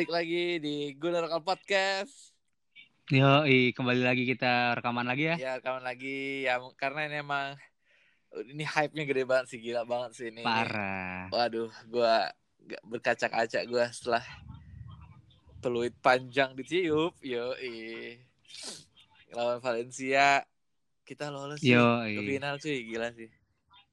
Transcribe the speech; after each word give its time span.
Balik 0.00 0.16
lagi 0.16 0.56
di 0.64 0.96
Guna 0.96 1.20
Rekal 1.20 1.44
Podcast. 1.44 2.32
Yo, 3.12 3.44
kembali 3.44 4.00
lagi 4.00 4.24
kita 4.24 4.72
rekaman 4.72 5.04
lagi 5.04 5.28
ya. 5.28 5.36
Ya, 5.36 5.52
rekaman 5.60 5.84
lagi 5.84 6.48
ya 6.48 6.56
karena 6.80 7.04
ini 7.04 7.20
emang 7.20 7.52
ini 8.48 8.64
hype-nya 8.64 9.04
gede 9.04 9.28
banget 9.28 9.52
sih, 9.52 9.60
gila 9.60 9.84
banget 9.84 10.16
sih 10.16 10.32
ini. 10.32 10.40
Parah. 10.40 11.28
Waduh, 11.28 11.68
gua 11.92 12.32
gak 12.64 12.80
berkaca-kaca 12.80 13.60
gua 13.68 13.92
setelah 13.92 14.24
peluit 15.60 15.92
panjang 16.00 16.56
ditiup. 16.56 17.12
Yo, 17.20 17.52
lawan 19.36 19.60
Valencia 19.60 20.48
kita 21.04 21.28
lolos 21.28 21.60
Yo, 21.60 22.08
ke 22.08 22.24
final 22.24 22.56
cuy, 22.56 22.88
gila 22.88 23.12
sih. 23.12 23.28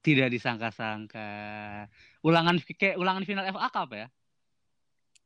Tidak 0.00 0.32
disangka-sangka. 0.32 1.28
Ulangan 2.24 2.56
kayak 2.64 2.96
ulangan 2.96 3.28
final 3.28 3.44
FA 3.52 3.68
Cup 3.68 3.92
ya? 3.92 4.08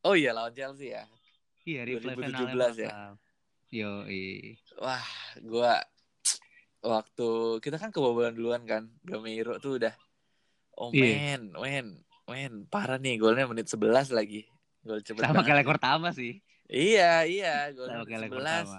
Oh 0.03 0.15
iya 0.19 0.35
lawan 0.35 0.51
Chelsea 0.51 0.91
ya. 0.95 1.07
Iya, 1.63 1.87
replay 1.87 2.15
2017 2.19 2.35
final 2.43 2.75
ya. 2.75 2.91
Yo, 3.73 3.93
Wah, 4.83 5.07
gua 5.47 5.79
waktu 6.83 7.29
kita 7.63 7.79
kan 7.79 7.95
kebobolan 7.95 8.35
duluan 8.35 8.67
kan. 8.67 8.91
Gameiro 9.07 9.63
tuh 9.63 9.79
udah 9.79 9.95
Oh 10.73 10.89
men, 11.05 11.53
men, 11.61 11.87
men, 12.25 12.53
parah 12.67 12.97
nih 12.97 13.21
golnya 13.21 13.45
menit 13.45 13.69
11 13.69 14.09
lagi. 14.09 14.49
Gol 14.83 15.05
cepet 15.05 15.21
sama 15.21 15.45
kayak 15.45 15.69
pertama 15.69 16.09
sih. 16.11 16.41
Iya, 16.67 17.29
iya, 17.29 17.69
gol 17.77 17.93
menit 17.93 18.09
kayak 18.09 18.23
rekor 18.27 18.41
11. 18.41 18.43
pertama. 18.43 18.79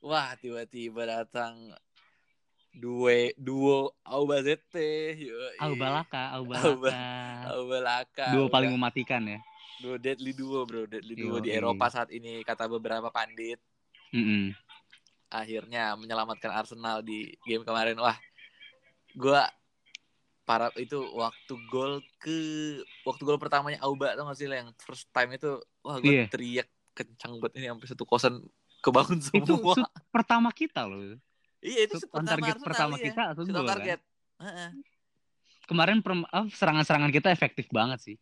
Wah, 0.00 0.30
tiba-tiba 0.40 1.02
datang 1.04 1.76
duo 2.72 3.12
duo 3.36 3.92
Aubazete. 4.02 5.20
Aubalaka, 5.60 6.34
Auba- 6.40 6.56
Aubalaka. 6.56 7.00
Aubalaka. 7.52 8.28
Dua 8.32 8.46
paling 8.48 8.72
mematikan 8.72 9.22
ya. 9.28 9.38
Duo 9.76 9.94
deadly 9.96 10.32
duo, 10.32 10.64
Bro. 10.64 10.86
Deadly 10.86 11.14
duo 11.14 11.36
di 11.38 11.50
Yoi. 11.50 11.58
Eropa 11.58 11.86
saat 11.86 12.08
ini 12.10 12.40
kata 12.40 12.66
beberapa 12.66 13.08
pandit. 13.10 13.60
Mm-mm. 14.10 14.54
akhirnya 15.26 15.98
menyelamatkan 15.98 16.54
Arsenal 16.54 17.02
di 17.02 17.34
game 17.42 17.60
kemarin. 17.60 17.98
Wah, 17.98 18.14
gua 19.12 19.50
para 20.46 20.70
itu 20.78 20.94
waktu 21.12 21.54
gol 21.66 21.98
ke 22.16 22.38
waktu 23.02 23.22
gol 23.26 23.34
pertamanya 23.34 23.82
Auba 23.82 24.14
tuh 24.14 24.22
nggak 24.22 24.38
sih 24.38 24.46
yang 24.46 24.70
first 24.78 25.10
time 25.10 25.34
itu 25.34 25.58
wah 25.82 25.98
gue 25.98 26.22
Iya. 26.22 26.24
teriak 26.30 26.68
kencang 26.94 27.42
banget 27.42 27.58
ini 27.58 27.66
sampai 27.66 27.86
satu 27.90 28.04
kosan 28.06 28.34
kebangun 28.78 29.18
Itu 29.34 29.58
semua. 29.58 29.74
shoot 29.74 29.90
pertama 30.08 30.54
kita 30.54 30.86
loh. 30.86 31.18
iya 31.58 31.90
itu 31.90 31.98
shoot 31.98 32.06
shoot 32.06 32.22
target 32.22 32.56
pertama 32.62 32.94
iya. 32.94 33.04
kita 33.10 33.22
atau 33.34 33.42
Shoot 33.42 33.56
kan? 33.58 33.66
target. 33.66 34.00
Heeh. 34.38 34.68
Kemarin 35.66 35.98
perm- 35.98 36.30
ah, 36.30 36.46
serangan-serangan 36.46 37.10
kita 37.10 37.34
efektif 37.34 37.66
banget 37.74 37.98
sih. 37.98 38.16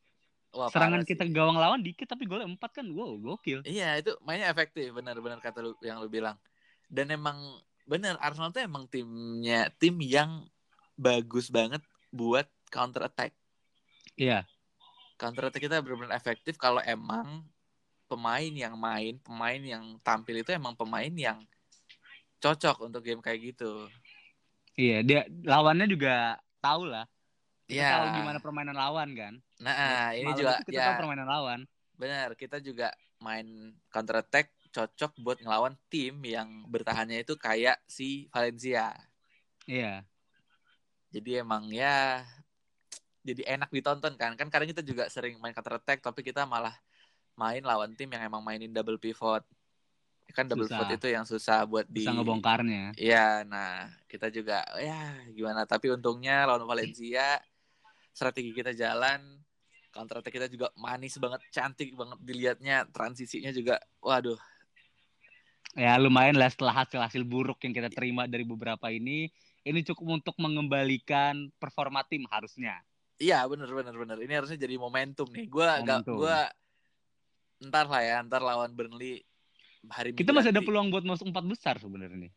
Wah, 0.55 0.71
Serangan 0.71 1.03
kita 1.03 1.27
gawang 1.35 1.59
lawan 1.59 1.83
dikit 1.83 2.07
tapi 2.07 2.31
golnya 2.31 2.47
empat 2.47 2.79
kan 2.79 2.87
wow 2.95 3.19
gokil. 3.19 3.67
Iya 3.67 3.99
itu 3.99 4.15
mainnya 4.23 4.47
efektif 4.55 4.95
benar-benar 4.95 5.43
kata 5.43 5.59
lu 5.67 5.75
yang 5.83 5.99
lu 5.99 6.07
bilang. 6.07 6.39
Dan 6.87 7.11
emang 7.11 7.37
benar 7.85 8.15
Arsenal 8.23 8.55
tuh 8.55 8.63
emang 8.63 8.87
timnya 8.87 9.67
tim 9.83 9.99
yang 9.99 10.47
bagus 10.95 11.51
banget 11.51 11.83
buat 12.15 12.47
counter 12.71 13.11
attack. 13.11 13.35
Iya. 14.15 14.47
counter 15.15 15.47
attack 15.47 15.63
kita 15.63 15.79
benar-benar 15.83 16.15
efektif 16.19 16.59
kalau 16.59 16.83
emang 16.83 17.43
pemain 18.07 18.51
yang 18.51 18.75
main, 18.79 19.19
pemain 19.23 19.59
yang 19.59 19.99
tampil 20.03 20.43
itu 20.43 20.51
emang 20.55 20.75
pemain 20.79 21.11
yang 21.11 21.43
cocok 22.39 22.87
untuk 22.87 23.03
game 23.03 23.23
kayak 23.25 23.55
gitu. 23.55 23.89
Iya, 24.75 25.07
dia 25.07 25.21
lawannya 25.47 25.87
juga 25.87 26.39
tahu 26.59 26.91
lah. 26.91 27.07
Iya. 27.71 27.97
tahu 27.97 28.07
gimana 28.21 28.39
permainan 28.43 28.77
lawan 28.77 29.17
kan. 29.17 29.35
Nah, 29.63 30.11
ini 30.17 30.31
Malam 30.31 30.39
juga 30.39 30.53
itu 30.59 30.71
kita 30.73 30.81
ya 30.81 30.87
tahu 30.91 31.01
permainan 31.07 31.29
lawan. 31.31 31.61
benar, 31.95 32.35
kita 32.35 32.59
juga 32.59 32.91
main 33.23 33.47
counter 33.89 34.19
attack 34.19 34.51
cocok 34.75 35.15
buat 35.23 35.39
ngelawan 35.39 35.79
tim 35.87 36.19
yang 36.27 36.67
bertahannya 36.67 37.23
itu 37.23 37.39
kayak 37.39 37.79
si 37.87 38.27
Valencia. 38.35 38.91
Iya. 39.71 40.03
Jadi 41.15 41.31
emang 41.39 41.71
ya 41.71 42.27
jadi 43.23 43.55
enak 43.55 43.71
ditonton 43.71 44.19
kan. 44.19 44.35
Kan 44.35 44.51
kadang 44.51 44.67
kita 44.67 44.83
juga 44.83 45.07
sering 45.07 45.39
main 45.39 45.55
counter 45.55 45.79
attack 45.79 46.03
tapi 46.03 46.27
kita 46.27 46.43
malah 46.43 46.75
main 47.39 47.63
lawan 47.63 47.95
tim 47.95 48.11
yang 48.11 48.27
emang 48.27 48.43
mainin 48.43 48.75
double 48.75 48.99
pivot. 48.99 49.47
Kan 50.35 50.51
double 50.51 50.67
Susah. 50.67 50.83
pivot 50.83 50.91
itu 50.99 51.07
yang 51.15 51.23
susah 51.23 51.63
buat 51.63 51.87
di 51.87 52.03
Bisa 52.03 52.11
ngebongkarnya. 52.11 52.99
Iya, 52.99 53.47
nah 53.47 53.87
kita 54.11 54.27
juga 54.35 54.67
ya 54.83 55.23
gimana 55.31 55.63
tapi 55.71 55.95
untungnya 55.95 56.51
lawan 56.51 56.67
Valencia 56.67 57.39
strategi 58.15 58.55
kita 58.55 58.71
jalan, 58.71 59.43
counter 59.91 60.23
attack 60.23 60.35
kita 60.39 60.47
juga 60.47 60.71
manis 60.79 61.19
banget, 61.19 61.43
cantik 61.51 61.91
banget 61.99 62.19
dilihatnya, 62.23 62.87
transisinya 62.95 63.51
juga 63.51 63.83
waduh. 63.99 64.39
Ya 65.75 65.99
lumayan 65.99 66.39
lah 66.39 66.47
setelah 66.47 66.87
hasil-hasil 66.87 67.27
buruk 67.27 67.59
yang 67.67 67.75
kita 67.75 67.91
terima 67.91 68.31
dari 68.31 68.47
beberapa 68.47 68.95
ini, 68.95 69.27
ini 69.67 69.81
cukup 69.83 70.23
untuk 70.23 70.39
mengembalikan 70.39 71.51
performa 71.59 72.07
tim 72.07 72.23
harusnya. 72.31 72.79
Iya, 73.19 73.43
bener 73.51 73.67
bener 73.71 73.95
bener. 73.95 74.19
Ini 74.23 74.33
harusnya 74.39 74.59
jadi 74.59 74.79
momentum 74.79 75.27
nih. 75.35 75.51
Gua 75.51 75.83
gak 75.83 76.07
gua 76.07 76.47
ntar 77.59 77.91
lah 77.91 78.03
ya, 78.07 78.23
ntar 78.23 78.43
lawan 78.43 78.71
Burnley 78.71 79.27
hari 79.91 80.15
Kita 80.15 80.31
masih 80.31 80.55
ada 80.55 80.63
peluang 80.63 80.95
buat 80.95 81.03
masuk 81.03 81.31
empat 81.31 81.45
besar 81.47 81.75
sebenarnya. 81.83 82.31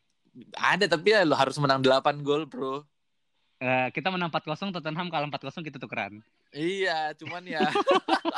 Ada 0.54 0.90
tapi 0.90 1.14
ya 1.14 1.22
lo 1.22 1.38
harus 1.38 1.58
menang 1.62 1.82
8 1.82 2.26
gol, 2.26 2.46
Bro. 2.46 2.86
Eh, 3.58 3.88
kita 3.90 4.14
menang 4.14 4.30
4-0, 4.30 4.70
Tottenham 4.70 5.10
kalah 5.10 5.26
4-0 5.26 5.66
kita 5.66 5.82
tukeran. 5.82 6.22
Iya, 6.54 7.10
cuman 7.18 7.42
ya 7.42 7.66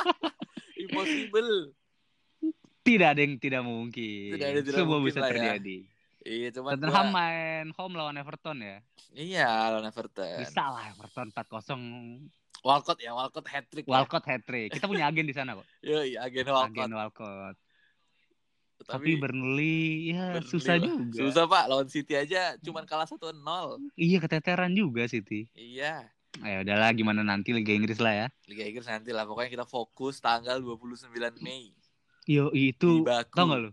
impossible. 0.81 1.77
Tidak 2.81 3.07
ada 3.13 3.21
yang 3.21 3.37
tidak 3.37 3.61
mungkin. 3.61 4.33
Tidak 4.33 4.47
ada 4.49 4.57
yang 4.57 4.65
tidak 4.65 4.81
Semua 4.81 4.97
mungkin 4.97 5.13
bisa 5.13 5.21
ya. 5.21 5.29
terjadi. 5.29 5.77
Iya, 6.25 6.47
cuman 6.57 6.71
Tottenham 6.73 7.07
gua, 7.09 7.13
main 7.13 7.65
home 7.77 7.93
lawan 7.97 8.17
Everton 8.17 8.57
ya. 8.65 8.77
iya 9.13 9.49
lawan 9.69 9.85
Everton. 9.93 10.41
Bisa 10.41 10.63
lah 10.73 10.89
Everton 10.89 11.27
4-0 11.29 12.41
Walcott 12.61 12.99
ya, 13.01 13.11
Walcott 13.17 13.45
hat 13.49 13.65
trick. 13.69 13.85
Walcott 13.89 14.25
hat 14.25 14.41
trick. 14.45 14.69
Kita 14.69 14.85
punya 14.85 15.09
agen 15.09 15.25
di 15.25 15.33
sana 15.33 15.57
kok. 15.57 15.65
Ya. 15.81 16.01
Yoi, 16.01 16.17
agen 16.17 16.45
Walcott. 16.49 16.77
Agen 16.77 16.91
Walcott. 16.93 17.55
Tapi, 18.85 19.15
Tapi 19.15 19.21
Burnley 19.21 20.13
ya 20.13 20.37
Burnley 20.37 20.51
susah 20.51 20.75
lah. 20.77 20.85
juga. 20.85 21.19
Susah 21.21 21.43
Pak, 21.47 21.63
lawan 21.69 21.87
City 21.89 22.13
aja 22.17 22.55
cuman 22.61 22.83
kalah 22.85 23.05
1-0. 23.05 23.17
Iya 23.97 24.17
keteteran 24.21 24.71
juga 24.73 25.05
City. 25.05 25.49
Iya. 25.53 26.09
Ayo 26.39 26.63
udahlah 26.63 26.95
gimana 26.95 27.21
nanti 27.27 27.51
Liga 27.51 27.75
Inggris 27.75 27.99
lah 27.99 28.13
ya. 28.15 28.27
Liga 28.47 28.63
Inggris 28.63 28.87
nanti 28.87 29.11
lah 29.11 29.27
pokoknya 29.27 29.51
kita 29.51 29.65
fokus 29.67 30.23
tanggal 30.23 30.63
29 30.63 31.11
Mei 31.43 31.75
Yo 32.29 32.53
itu 32.53 33.03
tau 33.03 33.45
gak 33.49 33.59
lu? 33.67 33.71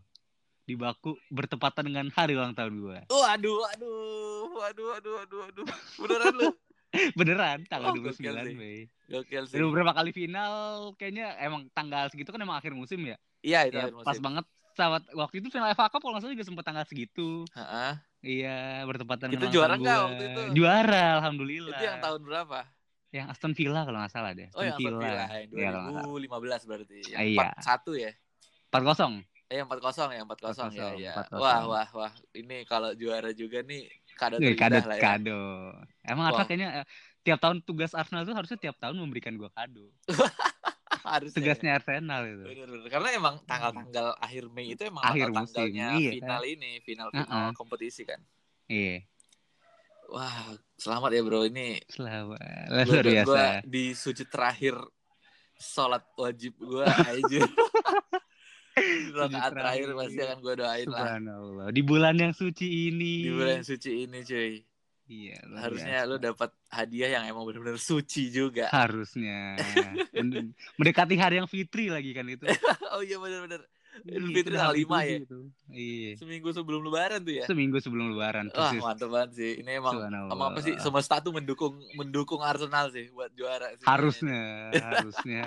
Di 0.69 0.77
Baku 0.77 1.17
bertepatan 1.33 1.89
dengan 1.89 2.13
hari 2.13 2.37
ulang 2.37 2.53
tahun 2.53 2.77
gue. 2.77 2.99
Waduh, 3.09 3.59
aduh, 3.73 4.53
waduh, 4.57 4.87
waduh, 4.93 5.13
waduh, 5.25 5.39
waduh. 5.49 5.67
Beneran 5.97 6.35
lu? 6.37 6.49
Beneran 7.13 7.69
tanggal 7.69 7.93
Oh, 7.93 7.95
gokil 7.95 8.33
29 8.33 8.49
sih. 8.49 8.57
Mei. 8.57 8.79
Gokil 9.07 9.43
sih. 9.45 9.57
Udah 9.57 9.67
beberapa 9.69 9.93
kali 9.93 10.11
final 10.11 10.53
kayaknya 10.97 11.37
emang 11.39 11.69
tanggal 11.71 12.09
segitu 12.09 12.33
kan 12.33 12.41
emang 12.41 12.57
akhir 12.57 12.73
musim 12.73 13.01
ya. 13.05 13.17
Iya, 13.41 13.69
itu 13.69 13.77
Ya, 13.77 13.83
akhir 13.87 13.95
pas 14.03 14.17
musim. 14.17 14.25
banget 14.25 14.45
saat 14.73 15.03
waktu 15.11 15.35
itu 15.39 15.49
final 15.51 15.69
FA 15.71 15.91
Cup 15.91 16.01
kalau 16.01 16.17
nggak 16.17 16.23
salah 16.23 16.35
juga 16.35 16.47
sempat 16.47 16.65
tanggal 16.65 16.85
segitu. 16.87 17.45
Heeh. 17.53 17.93
Iya, 18.19 18.83
bertepatan 18.83 19.31
dengan 19.31 19.51
juara 19.53 19.75
ulang 19.75 19.79
tahun 19.79 19.85
nggak 19.85 19.95
gua. 19.95 20.07
waktu 20.09 20.23
itu? 20.25 20.41
Juara, 20.57 21.05
alhamdulillah. 21.21 21.77
Itu 21.77 21.85
yang 21.85 21.99
tahun 22.01 22.21
berapa? 22.25 22.59
Yang 23.09 23.27
Aston 23.33 23.53
Villa 23.55 23.81
kalau 23.85 23.99
nggak 24.01 24.13
salah 24.13 24.31
deh. 24.35 24.49
Oh, 24.53 24.63
yang 24.65 24.75
Aston 24.75 24.95
Villa 24.97 25.25
yang 25.29 25.49
Iya, 25.49 25.69
nggak 25.71 25.73
salah. 25.77 26.03
2015 26.03 26.63
berarti. 26.65 26.99
Yang 27.07 27.19
Ah, 27.19 27.25
iya. 27.25 27.49
4-1 27.63 27.91
ya? 27.95 28.13
4-0. 28.69 29.13
Eh, 29.49 29.57
yang 29.57 29.67
4-0 29.67 30.09
ya, 30.13 30.23
4-0 30.29 30.69
ya, 30.69 30.85
4-0, 30.85 30.93
ya. 31.01 31.13
4-0. 31.17 31.41
Wah, 31.41 31.61
wah, 31.65 31.89
wah. 31.95 32.13
Ini 32.35 32.57
kalau 32.65 32.91
juara 32.93 33.31
juga 33.33 33.63
nih 33.63 33.87
kado 34.19 34.35
Iya, 34.37 34.53
kado 34.53 34.75
terindah 34.75 34.85
lah 34.85 34.97
ya. 34.97 35.03
kado. 35.05 35.43
Emang. 36.03 36.25
Arsenal 36.29 36.47
kayaknya 36.47 36.69
eh, 36.75 36.87
tiap 37.21 37.39
tahun 37.39 37.57
tugas 37.63 37.93
Arsenal 37.93 38.23
tuh 38.23 38.35
harusnya 38.35 38.59
tiap 38.59 38.77
tahun 38.77 38.99
memberikan 38.99 39.33
gua 39.35 39.49
kado. 39.51 39.87
Harusnya. 40.99 41.31
ya. 41.31 41.37
Tugasnya 41.41 41.71
Arsenal 41.75 42.21
itu. 42.27 42.45
Bener-bener. 42.45 42.89
Karena 42.91 43.09
emang 43.15 43.35
tanggal-tanggal 43.43 44.19
akhir 44.19 44.45
Mei 44.51 44.75
itu 44.75 44.83
emang 44.83 45.01
Akhir 45.01 45.31
musim, 45.31 45.71
iya. 45.71 45.95
final 46.13 46.43
ini, 46.45 46.83
final-final 46.83 47.25
Uh-uh. 47.49 47.55
kompetisi 47.55 48.03
kan. 48.05 48.21
Iya, 48.67 49.07
Wah, 50.09 50.53
selamat 50.77 51.11
ya 51.13 51.21
bro. 51.23 51.45
Ini 51.45 51.81
selamat. 51.87 52.41
gua, 52.69 52.85
Luar 52.85 52.85
gua 52.85 53.03
biasa. 53.05 53.43
di 53.65 53.85
sujud 53.93 54.27
terakhir 54.27 54.75
sholat 55.55 56.05
wajib 56.15 56.57
gue 56.57 56.85
aja. 57.09 57.41
Rakaat 59.19 59.53
terakhir 59.53 59.89
pasti 59.95 60.21
akan 60.21 60.39
gue 60.41 60.55
doain 60.57 60.87
lah. 60.87 61.01
Subhanallah. 61.05 61.67
Di 61.73 61.83
bulan 61.83 62.15
yang 62.17 62.33
suci 62.33 62.67
ini. 62.93 63.15
Di 63.27 63.33
bulan 63.33 63.61
suci 63.65 63.91
ini 64.07 64.19
cuy. 64.23 64.55
Iya, 65.09 65.41
Harusnya 65.57 66.05
biasa. 66.05 66.11
lu 66.13 66.17
dapat 66.21 66.51
hadiah 66.69 67.11
yang 67.17 67.25
emang 67.25 67.49
benar-benar 67.49 67.81
suci 67.81 68.29
juga. 68.29 68.69
harusnya 68.77 69.57
Men- 70.13 70.53
mendekati 70.77 71.17
hari 71.17 71.41
yang 71.41 71.49
fitri 71.49 71.89
lagi 71.89 72.13
kan 72.13 72.29
itu. 72.29 72.45
oh 72.93 73.01
iya 73.01 73.17
benar-benar. 73.17 73.65
Idul 74.05 74.31
Iya, 74.31 74.37
Fitri 74.37 74.41
itu 74.47 74.51
tanggal 74.55 74.77
5 74.79 75.11
ya. 75.11 75.19
Iya. 75.75 76.11
Seminggu 76.21 76.49
sebelum 76.55 76.81
lebaran 76.87 77.19
tuh 77.25 77.35
ya. 77.35 77.45
Seminggu 77.51 77.83
sebelum 77.83 78.15
lebaran 78.15 78.47
Wah, 78.53 78.71
persis. 78.71 78.79
mantap 78.85 79.09
banget 79.11 79.31
sih. 79.35 79.53
Ini 79.65 79.71
emang 79.83 79.95
emang 80.07 80.55
apa 80.55 80.61
sih 80.63 80.77
semesta 80.79 81.19
tuh 81.19 81.35
mendukung 81.35 81.75
mendukung 81.99 82.39
Arsenal 82.45 82.93
sih 82.95 83.11
buat 83.11 83.33
juara 83.35 83.75
sih. 83.75 83.89
Harusnya, 83.89 84.71
harusnya. 84.71 85.43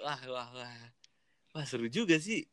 wah 0.00 0.20
wah 0.32 0.48
wah 0.56 0.72
wah 1.50 1.64
seru 1.64 1.86
juga 1.86 2.16
sih 2.16 2.46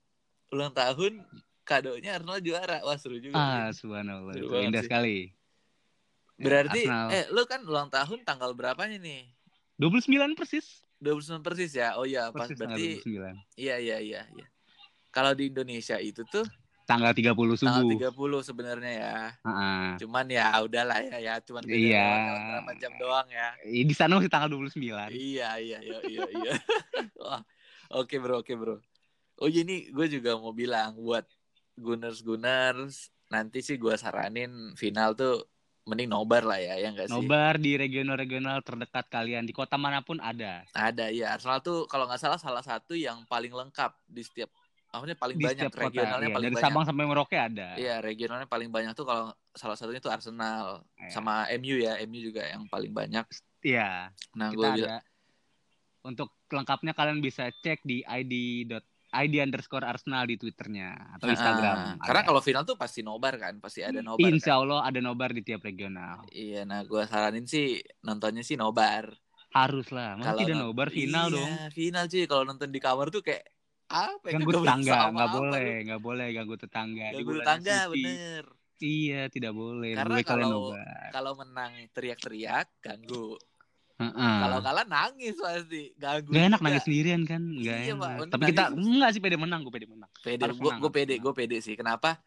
ulang 0.50 0.72
tahun 0.72 1.22
kadonya 1.62 2.16
Arsenal 2.16 2.40
juara 2.40 2.80
wah 2.82 2.96
seru 2.96 3.20
juga 3.20 3.36
Ah, 3.36 3.70
subhanallah. 3.70 4.34
Seru 4.34 4.48
Itu 4.48 4.56
indah 4.58 4.82
sih. 4.82 4.88
sekali. 4.88 5.18
berarti 6.38 6.86
Arsenal. 6.86 7.08
eh 7.12 7.26
lu 7.30 7.44
kan 7.44 7.62
ulang 7.62 7.90
tahun 7.90 8.22
tanggal 8.22 8.54
berapanya 8.54 8.98
nih 8.98 9.26
29 9.76 10.34
persis. 10.34 10.86
29 10.98 11.42
persis 11.42 11.74
ya 11.74 11.94
oh 11.94 12.06
iya 12.06 12.30
pas 12.30 12.46
Persis 12.46 12.58
tanggal 12.58 12.78
berarti 12.78 13.02
29. 13.02 13.38
iya 13.56 13.76
iya 13.78 13.98
iya 14.00 14.22
iya 14.28 14.46
kalau 15.10 15.34
di 15.34 15.50
Indonesia 15.50 15.98
itu 15.98 16.22
tuh 16.26 16.46
Tanggal 16.88 17.12
30 17.12 17.36
tanggal 17.60 17.84
subuh. 17.84 18.00
30 18.16 18.48
sebenarnya 18.48 18.92
ya 18.96 19.16
Heeh. 19.44 19.88
cuman 20.00 20.26
ya 20.26 20.46
udahlah 20.64 20.98
ya 21.04 21.18
ya 21.20 21.34
cuman 21.44 21.62
beda 21.62 21.76
Iya. 21.76 22.10
berapa 22.48 22.72
jam 22.80 22.94
doang 22.96 23.28
ya 23.28 23.48
Di 23.84 23.92
sana 23.92 24.16
masih 24.16 24.30
tanggal 24.30 24.48
29. 24.48 25.12
Iya 25.12 25.50
iya 25.60 25.78
iya 25.84 26.00
iya 26.06 26.24
iya. 26.32 26.54
Wah, 27.22 27.44
oke 27.92 28.16
bro 28.20 28.42
oke 28.42 28.54
bro. 28.58 28.76
Oh 29.38 29.48
iya 29.48 29.62
nih 29.62 29.94
gue 29.94 30.08
juga 30.10 30.34
mau 30.36 30.52
bilang 30.52 30.98
buat 30.98 31.24
Gunners 31.78 32.26
Gunners 32.26 33.14
nanti 33.30 33.62
sih 33.62 33.78
gue 33.78 33.94
saranin 34.00 34.74
final 34.74 35.14
tuh 35.14 35.46
mending 35.88 36.10
nobar 36.12 36.44
lah 36.44 36.60
ya 36.60 36.76
ya 36.82 36.90
enggak 36.92 37.08
sih. 37.08 37.16
Nobar 37.16 37.56
di 37.62 37.80
regional-regional 37.80 38.60
terdekat 38.66 39.08
kalian 39.08 39.48
di 39.48 39.54
kota 39.56 39.80
mana 39.80 40.04
pun 40.04 40.20
ada. 40.20 40.66
Ada 40.76 41.14
ya 41.14 41.38
Arsenal 41.38 41.64
tuh 41.64 41.88
kalau 41.88 42.10
nggak 42.10 42.20
salah 42.20 42.40
salah 42.42 42.64
satu 42.66 42.98
yang 42.98 43.24
paling 43.30 43.54
lengkap 43.54 43.96
di 44.10 44.26
setiap 44.26 44.52
maksudnya 44.92 45.18
paling 45.20 45.38
Di 45.38 45.46
banyak 45.46 45.72
kota. 45.72 45.84
regionalnya 45.86 46.28
Iya, 46.28 46.36
paling 46.36 46.48
dari 46.50 46.56
banyak. 46.58 46.66
Sabang 46.74 46.84
sampai 46.88 47.06
Merauke 47.06 47.38
ada. 47.38 47.68
Iya 47.78 47.96
regionalnya 48.02 48.48
paling 48.50 48.70
banyak 48.74 48.92
tuh 48.98 49.06
kalau 49.06 49.32
salah 49.54 49.78
satunya 49.78 50.02
tuh 50.02 50.12
Arsenal 50.12 50.82
Iya. 50.98 51.12
sama 51.14 51.46
MU 51.54 51.78
ya 51.78 52.00
MU 52.04 52.20
juga 52.20 52.42
yang 52.44 52.66
paling 52.68 52.92
banyak. 52.92 53.24
Iya. 53.64 54.12
Nah 54.36 54.50
gue 54.52 54.68
bilang. 54.76 55.00
Untuk 56.08 56.32
lengkapnya 56.48 56.96
kalian 56.96 57.20
bisa 57.20 57.52
cek 57.52 57.84
di 57.84 58.00
id 58.08 58.34
id 59.08 59.34
underscore 59.40 59.88
Arsenal 59.88 60.28
di 60.28 60.36
twitternya 60.36 61.20
atau 61.20 61.28
Instagram. 61.32 61.76
Nah, 61.76 61.94
karena 62.04 62.22
kalau 62.28 62.42
final 62.44 62.64
tuh 62.68 62.76
pasti 62.76 63.04
nobar 63.04 63.40
kan 63.40 63.60
pasti 63.60 63.84
ada 63.84 64.04
nobar. 64.04 64.24
kan. 64.24 64.32
Insya 64.36 64.60
Allah 64.60 64.84
ada 64.84 65.00
nobar 65.00 65.32
di 65.32 65.42
tiap 65.44 65.64
regional. 65.64 66.28
Iya, 66.32 66.68
nah 66.68 66.84
gue 66.84 67.04
saranin 67.08 67.48
sih 67.48 67.80
nontonnya 68.04 68.44
sih 68.44 68.60
nobar. 68.60 69.16
Harus 69.56 69.90
lah. 69.96 70.20
Masa 70.20 70.36
Kalau 70.36 70.40
tidak 70.44 70.56
nobar 70.60 70.88
final 70.92 71.28
iya, 71.32 71.36
dong. 71.36 71.52
final 71.72 72.04
cuy. 72.12 72.24
Kalau 72.28 72.44
nonton 72.44 72.70
di 72.70 72.80
kamar 72.84 73.08
tuh 73.10 73.24
kayak 73.24 73.46
apa? 73.88 74.26
ya, 74.28 74.32
Ganggu 74.36 74.52
tetangga, 74.52 75.00
nggak 75.16 75.32
boleh, 75.32 75.72
nggak 75.88 76.02
boleh 76.04 76.28
ganggu 76.36 76.56
tetangga. 76.60 77.06
Ganggu 77.16 77.32
tetangga 77.40 77.78
bener. 77.88 78.44
Iya, 78.78 79.22
tidak 79.34 79.54
boleh. 79.58 79.98
Karena 79.98 80.20
kalau-. 80.22 80.76
Kalau 81.10 81.32
menang 81.40 81.72
teriak-teriak 81.96 82.68
ganggu. 82.84 83.40
Heeh. 83.98 84.36
Kalau 84.46 84.60
kalah 84.62 84.86
nangis 84.86 85.34
pasti 85.42 85.90
ganggu. 85.98 86.30
Gak 86.30 86.44
enak 86.54 86.60
juga. 86.62 86.66
nangis 86.70 86.84
sendirian 86.86 87.22
kan, 87.26 87.42
gak 87.42 87.78
Iya, 87.82 87.94
Pak. 87.98 88.10
enak. 88.10 88.22
Untuk 88.22 88.34
Tapi 88.38 88.44
kita 88.54 88.64
nangis- 88.70 88.78
enggak 88.86 89.10
sih 89.10 89.22
pede 89.26 89.38
menang, 89.42 89.60
gue 89.66 89.74
pede 89.74 89.88
menang. 89.90 90.10
Pede, 90.22 90.44
gue 90.46 90.72
gue 90.78 90.92
pede, 90.94 91.16
gue 91.18 91.34
pede 91.34 91.58
sih. 91.66 91.74
Kenapa? 91.74 92.22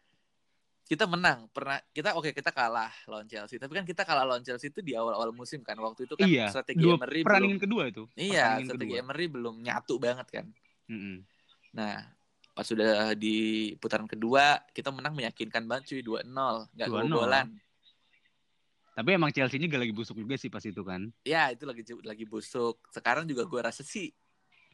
Kita 0.83 1.07
menang, 1.07 1.47
pernah 1.55 1.79
kita 1.95 2.19
oke 2.19 2.35
kita 2.35 2.51
kalah 2.51 2.91
lawan 3.07 3.23
Chelsea. 3.23 3.55
Tapi 3.55 3.71
kan 3.71 3.87
kita 3.87 4.03
kalah 4.03 4.27
lawan 4.27 4.43
Chelsea 4.43 4.67
itu 4.67 4.83
di 4.83 4.91
awal-awal 4.91 5.31
musim 5.31 5.63
kan. 5.63 5.79
Waktu 5.79 6.03
itu 6.03 6.19
kan 6.19 6.27
iya, 6.27 6.51
strategi 6.51 6.83
dua 6.83 6.99
Emery 6.99 7.23
belum 7.23 7.55
kedua 7.63 7.83
itu. 7.87 8.03
Iya, 8.19 8.59
strategi 8.59 8.91
kedua. 8.91 8.99
Emery 8.99 9.25
belum 9.31 9.55
nyatu 9.63 9.95
banget 9.95 10.27
kan. 10.27 10.45
Mm-mm. 10.91 11.23
Nah, 11.71 12.03
pas 12.51 12.67
sudah 12.67 13.15
di 13.15 13.71
putaran 13.79 14.03
kedua, 14.03 14.59
kita 14.75 14.91
menang 14.91 15.15
meyakinkan 15.15 15.63
banget 15.63 15.95
cuy 15.95 16.01
2-0, 16.03 16.67
nggak 16.75 16.87
2-0. 16.91 17.07
kebobolan. 17.07 17.47
Tapi 19.01 19.17
emang 19.17 19.33
Chelsea 19.33 19.57
ini 19.57 19.65
gak 19.65 19.81
lagi 19.81 19.95
busuk 19.97 20.13
juga 20.13 20.37
sih 20.37 20.53
pas 20.53 20.61
itu 20.61 20.85
kan. 20.85 21.09
Ya, 21.25 21.49
itu 21.49 21.65
lagi 21.65 21.81
lagi 22.05 22.21
busuk. 22.29 22.77
Sekarang 22.93 23.25
juga 23.25 23.49
gua 23.49 23.73
rasa 23.73 23.81
sih 23.81 24.13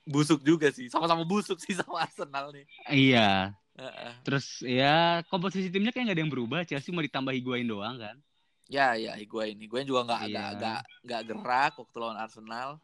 busuk 0.04 0.44
juga 0.44 0.68
sih. 0.68 0.92
Sama-sama 0.92 1.24
busuk 1.24 1.56
sih 1.64 1.72
sama 1.80 2.04
Arsenal 2.04 2.52
nih. 2.52 2.68
Iya. 2.92 3.56
Heeh. 3.80 4.12
Terus 4.28 4.60
ya 4.68 5.24
komposisi 5.32 5.72
timnya 5.72 5.96
kayak 5.96 6.12
gak 6.12 6.16
ada 6.20 6.24
yang 6.28 6.34
berubah. 6.34 6.68
Chelsea 6.68 6.92
mau 6.92 7.00
ditambah 7.00 7.32
Higuain 7.32 7.64
doang 7.64 7.96
kan. 7.96 8.20
Ya, 8.68 9.00
ya, 9.00 9.16
Higuain. 9.16 9.56
Gue 9.56 9.88
juga 9.88 10.04
nggak 10.04 10.22
Iya. 10.28 10.44
nggak 10.60 10.80
nggak 11.08 11.22
gerak 11.24 11.74
waktu 11.80 11.98
lawan 12.04 12.20
Arsenal. 12.20 12.84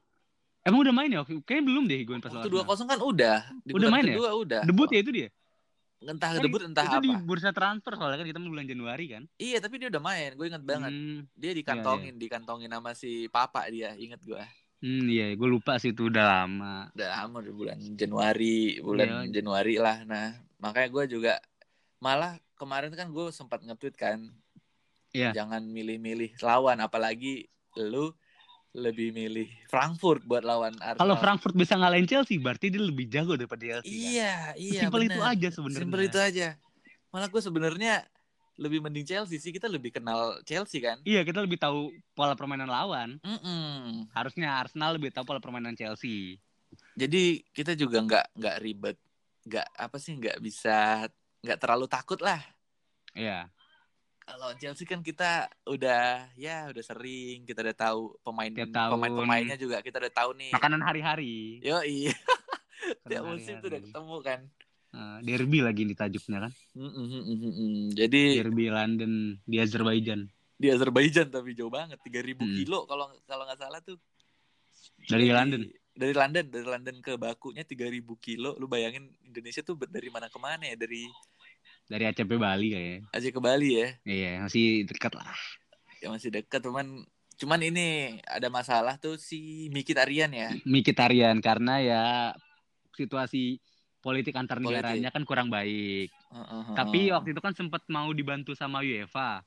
Emang 0.63 0.79
udah 0.79 0.95
main 0.95 1.11
ya? 1.11 1.27
Kayaknya 1.27 1.65
belum 1.67 1.83
deh 1.91 1.97
Higuain 1.99 2.23
pas 2.23 2.31
Waktu 2.31 2.47
lawan 2.47 2.63
Arsenal. 2.71 2.87
2-0 2.87 2.91
kan 2.95 2.99
udah. 3.03 3.37
Di 3.67 3.71
Udah 3.75 3.89
main 3.91 4.03
ya? 4.07 4.15
kedua 4.15 4.29
udah. 4.39 4.61
Debut 4.63 4.87
ya 4.87 4.99
itu 5.03 5.11
dia? 5.11 5.27
Entah 6.05 6.29
Kan 6.31 6.41
debut 6.41 6.59
entah 6.59 6.83
itu 6.83 6.97
apa. 6.97 7.01
di 7.01 7.11
bursa 7.17 7.49
transfer 7.49 7.93
soalnya 7.93 8.17
kan 8.17 8.27
kita 8.27 8.37
mau 8.37 8.49
bulan 8.49 8.65
Januari 8.65 9.05
kan. 9.07 9.23
Iya, 9.35 9.57
tapi 9.57 9.77
dia 9.77 9.87
udah 9.87 9.99
main. 9.99 10.31
Gue 10.33 10.47
inget 10.47 10.61
banget. 10.61 10.89
Hmm, 10.89 11.23
Dia 11.33 11.51
dikantongin, 11.51 12.13
dikantongin 12.15 12.67
sama 12.67 12.91
si 12.91 13.25
Papa 13.27 13.63
dia. 13.67 13.95
Inget 13.95 14.19
gue. 14.21 14.43
hmm, 14.79 15.07
iya, 15.07 15.31
gue 15.31 15.47
lupa 15.47 15.75
sih 15.77 15.89
itu 15.89 16.05
udah 16.05 16.43
lama. 16.43 16.91
udah 16.91 17.07
lama 17.13 17.39
udah 17.39 17.53
bulan 17.53 17.77
Januari 17.93 18.57
bulan 18.77 19.07
Iya. 19.23 19.31
Januari 19.33 19.75
lah 19.77 20.03
nah 20.03 20.27
makanya 20.59 20.89
gue 20.89 21.03
juga 21.09 21.33
malah 21.97 22.35
kemarin 22.53 22.91
kan 22.91 23.07
gue 23.07 23.31
sempat 23.31 23.63
nge-tweet 23.63 23.95
kan 23.95 24.19
Iya. 25.09 25.31
jangan 25.31 25.63
milih-milih 25.63 26.35
lawan 26.37 26.79
apalagi 26.79 27.47
lu 27.75 28.11
lebih 28.73 29.09
milih 29.09 29.45
Frankfurt 29.65 30.21
buat 30.23 30.41
lawan 30.41 30.73
Arsenal 30.75 30.97
Kalau 30.99 31.15
Frankfurt 31.15 31.53
bisa 31.53 31.73
ngalahin 31.73 32.03
Chelsea, 32.03 32.35
berarti 32.35 32.67
dia 32.67 32.81
lebih 32.81 33.05
jago 33.05 33.33
daripada 33.33 33.61
Chelsea. 33.61 33.85
kan? 33.85 34.01
iya 34.03 34.33
iya 34.55 34.81
Simpel 34.81 35.05
itu 35.05 35.21
aja 35.21 35.47
sebenarnya. 35.49 35.81
simpel 35.81 36.01
itu 36.03 36.17
aja 36.17 36.47
malah 37.07 37.27
gue 37.27 37.37
sebenarnya 37.39 38.01
lebih 38.55 38.79
mending 38.79 39.01
Chelsea 39.03 39.37
sih 39.37 39.49
kita 39.49 39.65
lebih 39.65 39.89
kenal 39.91 40.37
Chelsea 40.43 40.77
kan 40.77 40.97
Iya, 41.03 41.21
kita 41.21 41.39
lebih 41.39 41.57
tahu 41.57 41.89
pola 42.11 42.33
permainan 42.33 42.65
lawan. 42.67 43.17
Mm-mm. 43.19 44.09
Harusnya 44.11 44.53
Arsenal 44.55 44.93
lebih 44.93 45.09
tahu 45.09 45.21
pola 45.23 45.37
permainan 45.37 45.73
Chelsea. 45.73 46.37
jadi 46.93 47.23
kita 47.49 47.73
juga 47.73 47.97
nggak 47.99 48.25
nggak 48.33 48.57
ribet 48.59 48.97
nggak 49.43 49.67
apa 49.75 49.97
sih 49.97 50.13
nggak 50.13 50.37
bisa 50.39 51.05
nggak 51.39 51.59
terlalu 51.59 51.85
takut 51.85 52.17
lah 52.17 52.41
Iya. 53.13 53.45
Kalau 54.43 54.59
Chelsea 54.59 54.83
kan 54.83 54.99
kita 54.99 55.31
udah 55.63 56.27
ya 56.35 56.67
udah 56.67 56.83
sering 56.83 57.47
kita 57.47 57.63
udah 57.63 57.71
tahu 57.73 58.11
pemain 58.19 58.51
pemain 58.51 59.11
pemainnya 59.15 59.55
juga 59.55 59.79
kita 59.79 60.03
udah 60.03 60.11
tahu 60.11 60.35
nih 60.35 60.51
Makanan 60.51 60.83
hari-hari. 60.83 61.63
yo 61.63 61.79
iya 61.79 62.11
tiap 63.07 63.23
musim 63.23 63.63
tuh 63.63 63.71
udah 63.71 63.81
ketemu 63.81 64.17
kan 64.21 64.41
Eh, 64.93 65.19
derby 65.25 65.57
lagi 65.57 65.89
di 65.89 65.97
tajuknya 65.97 66.37
kan. 66.37 66.51
Mm, 66.77 66.85
mm, 66.85 67.07
mm, 67.09 67.23
mm, 67.25 67.53
mm. 67.57 67.83
jadi 67.97 68.21
Derby 68.37 68.69
London 68.69 69.11
di 69.41 69.57
Azerbaijan. 69.57 70.29
di 70.53 70.67
Azerbaijan 70.69 71.33
tapi 71.33 71.57
jauh 71.57 71.73
banget 71.73 71.97
3000 71.97 72.37
Hmm. 72.37 72.53
kilo 72.53 72.85
kalau 72.85 73.09
kalau 73.25 73.47
nggak 73.47 73.57
salah 73.57 73.81
tuh 73.81 73.97
Dari 75.01 75.25
Jadi, 75.25 75.33
London? 75.33 75.61
dari 75.93 76.13
London 76.13 76.45
dari 76.45 76.65
London 76.67 76.95
ke 76.99 77.17
Bakunya 77.17 77.63
3000 77.63 77.79
kilo 78.17 78.53
lu 78.53 78.67
bayangin 78.67 79.09
Indonesia 79.23 79.61
tuh 79.61 79.73
dari 79.79 80.09
mana 80.09 80.29
ke 80.29 80.37
mana 80.37 80.61
ya 80.61 80.75
dari 80.75 81.09
Dari 81.85 82.03
ACP 82.05 82.31
Bali 82.35 82.67
kayaknya. 82.69 82.99
Aceh 83.11 83.29
ke 83.29 83.39
Bali 83.39 83.69
ya 83.75 83.87
Iya, 84.03 84.31
masih 84.41 84.87
dekat 84.87 85.13
lah. 85.13 85.27
ya 85.99 86.11
masih 86.11 86.29
dekat 86.29 86.59
cuman 86.59 87.07
cuman 87.33 87.59
ini 87.63 88.19
ada 88.27 88.45
masalah 88.47 88.99
tuh 88.99 89.15
si 89.15 89.71
Mikitarian 89.71 90.27
ya 90.29 90.51
Mikitarian 90.63 91.39
karena 91.39 91.79
ya 91.79 92.03
situasi 92.91 93.57
politik 93.99 94.35
antar 94.35 94.59
Politik. 94.59 94.83
negaranya 94.83 95.09
kan 95.09 95.23
kurang 95.23 95.47
baik. 95.47 96.11
Heeh, 96.11 96.63
Tapi 96.75 97.07
heeh. 97.07 97.13
waktu 97.15 97.31
itu 97.31 97.39
kan 97.39 97.55
sempat 97.55 97.87
mau 97.87 98.11
dibantu 98.11 98.51
sama 98.51 98.83
UEFA. 98.83 99.41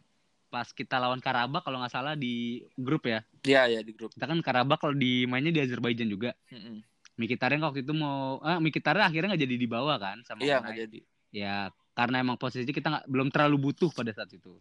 Pas 0.48 0.72
kita 0.72 0.96
lawan 0.96 1.20
Karabak 1.20 1.60
kalau 1.60 1.76
nggak 1.76 1.92
salah 1.92 2.16
di 2.16 2.64
grup 2.72 3.04
ya. 3.04 3.20
Iya 3.44 3.68
ya 3.68 3.80
di 3.84 3.92
grup 3.92 4.16
Kita 4.16 4.24
kan 4.24 4.40
Karabak 4.40 4.80
kalau 4.80 4.96
di 4.96 5.28
mainnya 5.28 5.52
di 5.52 5.60
Azerbaijan 5.60 6.08
juga. 6.08 6.32
Mm-mm. 6.48 6.80
Mikitarian 7.16 7.60
waktu 7.60 7.84
itu 7.84 7.92
mau 7.92 8.40
ah 8.40 8.56
Mikitarian 8.56 9.08
akhirnya 9.08 9.36
nggak 9.36 9.44
jadi 9.44 9.56
dibawa 9.56 9.96
kan 9.96 10.20
sama 10.24 10.40
iya 10.40 10.60
nggak 10.60 10.76
jadi 10.88 10.98
Ya 11.32 11.68
karena 11.96 12.20
emang 12.20 12.36
posisi 12.36 12.68
kita 12.68 12.92
nggak 12.92 13.06
belum 13.08 13.32
terlalu 13.32 13.72
butuh 13.72 13.88
pada 13.90 14.12
saat 14.12 14.28
itu. 14.30 14.52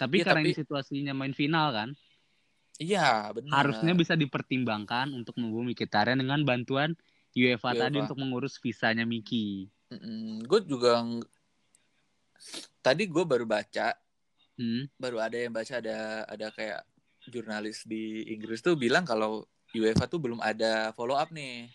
Tapi 0.00 0.24
Iya, 0.24 0.32
karena 0.32 0.40
tapi- 0.40 0.50
ini 0.50 0.56
situasinya 0.56 1.12
main 1.12 1.36
final 1.36 1.68
kan, 1.70 1.88
iya 2.80 3.28
benar 3.36 3.52
harusnya 3.60 3.92
bisa 3.92 4.16
dipertimbangkan 4.16 5.12
untuk 5.12 5.36
membawa 5.36 5.68
Mikitarian 5.68 6.16
dengan 6.16 6.40
bantuan 6.40 6.96
UEFA, 7.36 7.76
tadi 7.76 8.00
untuk 8.00 8.16
mengurus 8.16 8.56
visanya 8.56 9.04
Miki. 9.04 9.68
gue 10.40 10.60
juga 10.64 11.04
tadi 12.80 13.04
gue 13.06 13.24
baru 13.26 13.44
baca 13.44 13.92
Hmm. 14.56 14.88
baru 14.96 15.18
ada 15.18 15.36
yang 15.36 15.52
baca 15.52 15.80
ada 15.80 16.24
ada 16.24 16.46
kayak 16.52 16.84
jurnalis 17.26 17.84
di 17.84 18.28
Inggris 18.28 18.60
tuh 18.60 18.76
bilang 18.76 19.04
kalau 19.04 19.44
UEFA 19.72 20.04
tuh 20.04 20.20
belum 20.20 20.40
ada 20.40 20.92
follow 20.92 21.16
up 21.16 21.32
nih 21.32 21.68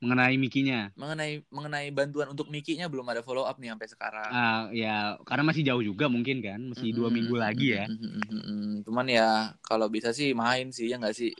Mengenai 0.00 0.40
Mikinya, 0.40 0.88
mengenai 0.96 1.44
mengenai 1.52 1.92
bantuan 1.92 2.32
untuk 2.32 2.48
Mikinya 2.48 2.88
belum 2.88 3.04
ada 3.12 3.20
follow 3.20 3.44
up 3.44 3.60
nih 3.60 3.68
sampai 3.76 3.88
sekarang. 3.92 4.30
Ah, 4.32 4.62
ya 4.72 5.20
karena 5.28 5.44
masih 5.44 5.60
jauh 5.60 5.84
juga 5.84 6.08
mungkin 6.08 6.40
kan, 6.40 6.56
masih 6.72 6.96
dua 6.96 7.12
Mm-mm, 7.12 7.16
minggu 7.20 7.36
lagi 7.36 7.76
ya. 7.76 7.84
mm-mm, 7.84 8.24
mm-mm. 8.32 8.64
Cuman 8.88 9.06
ya 9.12 9.52
kalau 9.60 9.92
bisa 9.92 10.16
sih 10.16 10.32
main 10.32 10.72
sih 10.72 10.88
ya 10.88 10.96
nggak 10.96 11.12
sih. 11.12 11.36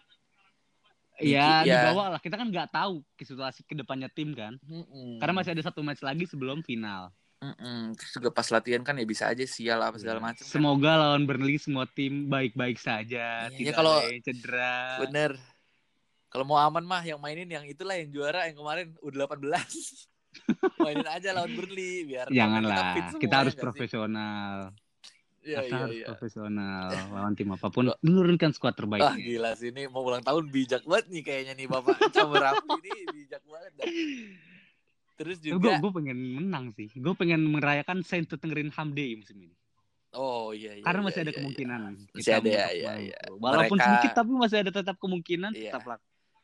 Ya, 1.21 1.65
Miki, 1.65 1.73
ya. 1.73 1.89
dibawa 1.89 2.17
lah. 2.17 2.21
Kita 2.21 2.37
kan 2.37 2.49
nggak 2.49 2.69
tahu 2.69 3.01
situasi 3.17 3.65
ke 3.65 3.73
depannya 3.73 4.13
tim 4.13 4.33
kan. 4.37 4.61
Mm-mm. 4.65 5.17
Karena 5.21 5.37
masih 5.37 5.53
ada 5.57 5.65
satu 5.65 5.81
match 5.81 6.05
lagi 6.05 6.29
sebelum 6.29 6.61
final. 6.61 7.13
Mm-mm. 7.41 7.97
Terus 7.97 8.13
juga 8.21 8.29
pas 8.29 8.45
latihan 8.53 8.85
kan 8.85 8.93
ya 8.97 9.09
bisa 9.09 9.25
aja 9.29 9.45
sial 9.49 9.81
apa 9.81 9.97
segala 9.97 10.21
macam. 10.21 10.45
kan. 10.45 10.53
Semoga 10.53 11.01
lawan 11.01 11.25
Burnley 11.25 11.57
semua 11.57 11.89
tim 11.89 12.29
baik-baik 12.29 12.77
saja, 12.77 13.49
Iya, 13.49 13.57
tidak 13.57 13.73
ya 13.73 13.79
kalau- 13.81 14.05
cedera. 14.21 14.77
Bener. 15.09 15.33
Kalau 16.31 16.47
mau 16.47 16.63
aman 16.63 16.87
mah 16.87 17.03
yang 17.03 17.19
mainin 17.19 17.51
yang 17.51 17.67
itulah 17.67 17.99
yang 17.99 18.09
juara 18.15 18.47
yang 18.47 18.55
kemarin 18.55 18.95
U18. 19.03 19.43
mainin 20.87 21.09
aja 21.11 21.35
lawan 21.35 21.51
Burnley 21.59 22.07
biar 22.07 22.31
Janganlah, 22.31 23.19
kita 23.19 23.35
ya 23.35 23.39
harus 23.43 23.55
sih? 23.59 23.63
profesional. 23.67 24.71
Iya 25.41 25.59
kita 25.65 25.67
iya 25.67 25.79
harus 25.83 25.97
iya. 25.99 26.07
profesional 26.07 26.87
lawan 27.19 27.35
tim 27.35 27.51
apa 27.51 27.67
pun. 27.67 27.91
Menurunkan 27.99 28.55
skuad 28.55 28.71
Wah 28.71 28.79
terbaiknya. 28.79 29.19
gila 29.19 29.51
sih 29.59 29.75
ini 29.75 29.91
mau 29.91 30.07
ulang 30.07 30.23
tahun 30.23 30.55
bijak 30.55 30.87
banget 30.87 31.07
nih 31.11 31.23
kayaknya 31.27 31.53
nih 31.59 31.67
Bapak 31.67 31.99
Camer 32.15 32.45
ini 32.79 32.91
bijak 33.11 33.43
banget 33.51 33.73
dah. 33.75 33.87
Terus 35.19 35.37
juga 35.43 35.83
gue 35.83 35.91
pengen 35.91 36.19
menang 36.39 36.71
sih. 36.79 36.87
Gue 36.95 37.13
pengen 37.19 37.43
merayakan 37.51 38.07
Saint 38.07 38.31
Tottenham 38.31 38.95
Day 38.95 39.19
musim 39.19 39.35
ini. 39.43 39.57
Oh 40.15 40.51
iya 40.55 40.79
iya. 40.79 40.83
Karena 40.87 41.03
iya, 41.03 41.07
masih 41.11 41.21
ada 41.23 41.31
iya, 41.31 41.39
kemungkinan. 41.39 41.81
Masih 42.15 42.19
kita 42.19 42.39
ada 42.39 42.49
ya, 42.51 42.67
iya, 42.71 42.93
iya. 43.11 43.19
Walaupun 43.35 43.79
Mereka- 43.79 43.87
sedikit 43.87 44.11
tapi 44.15 44.33
masih 44.35 44.57
ada 44.63 44.71
tetap 44.75 44.97
kemungkinan 44.99 45.51
Iya. 45.55 45.75
tetap 45.75 45.85
lah 45.87 45.99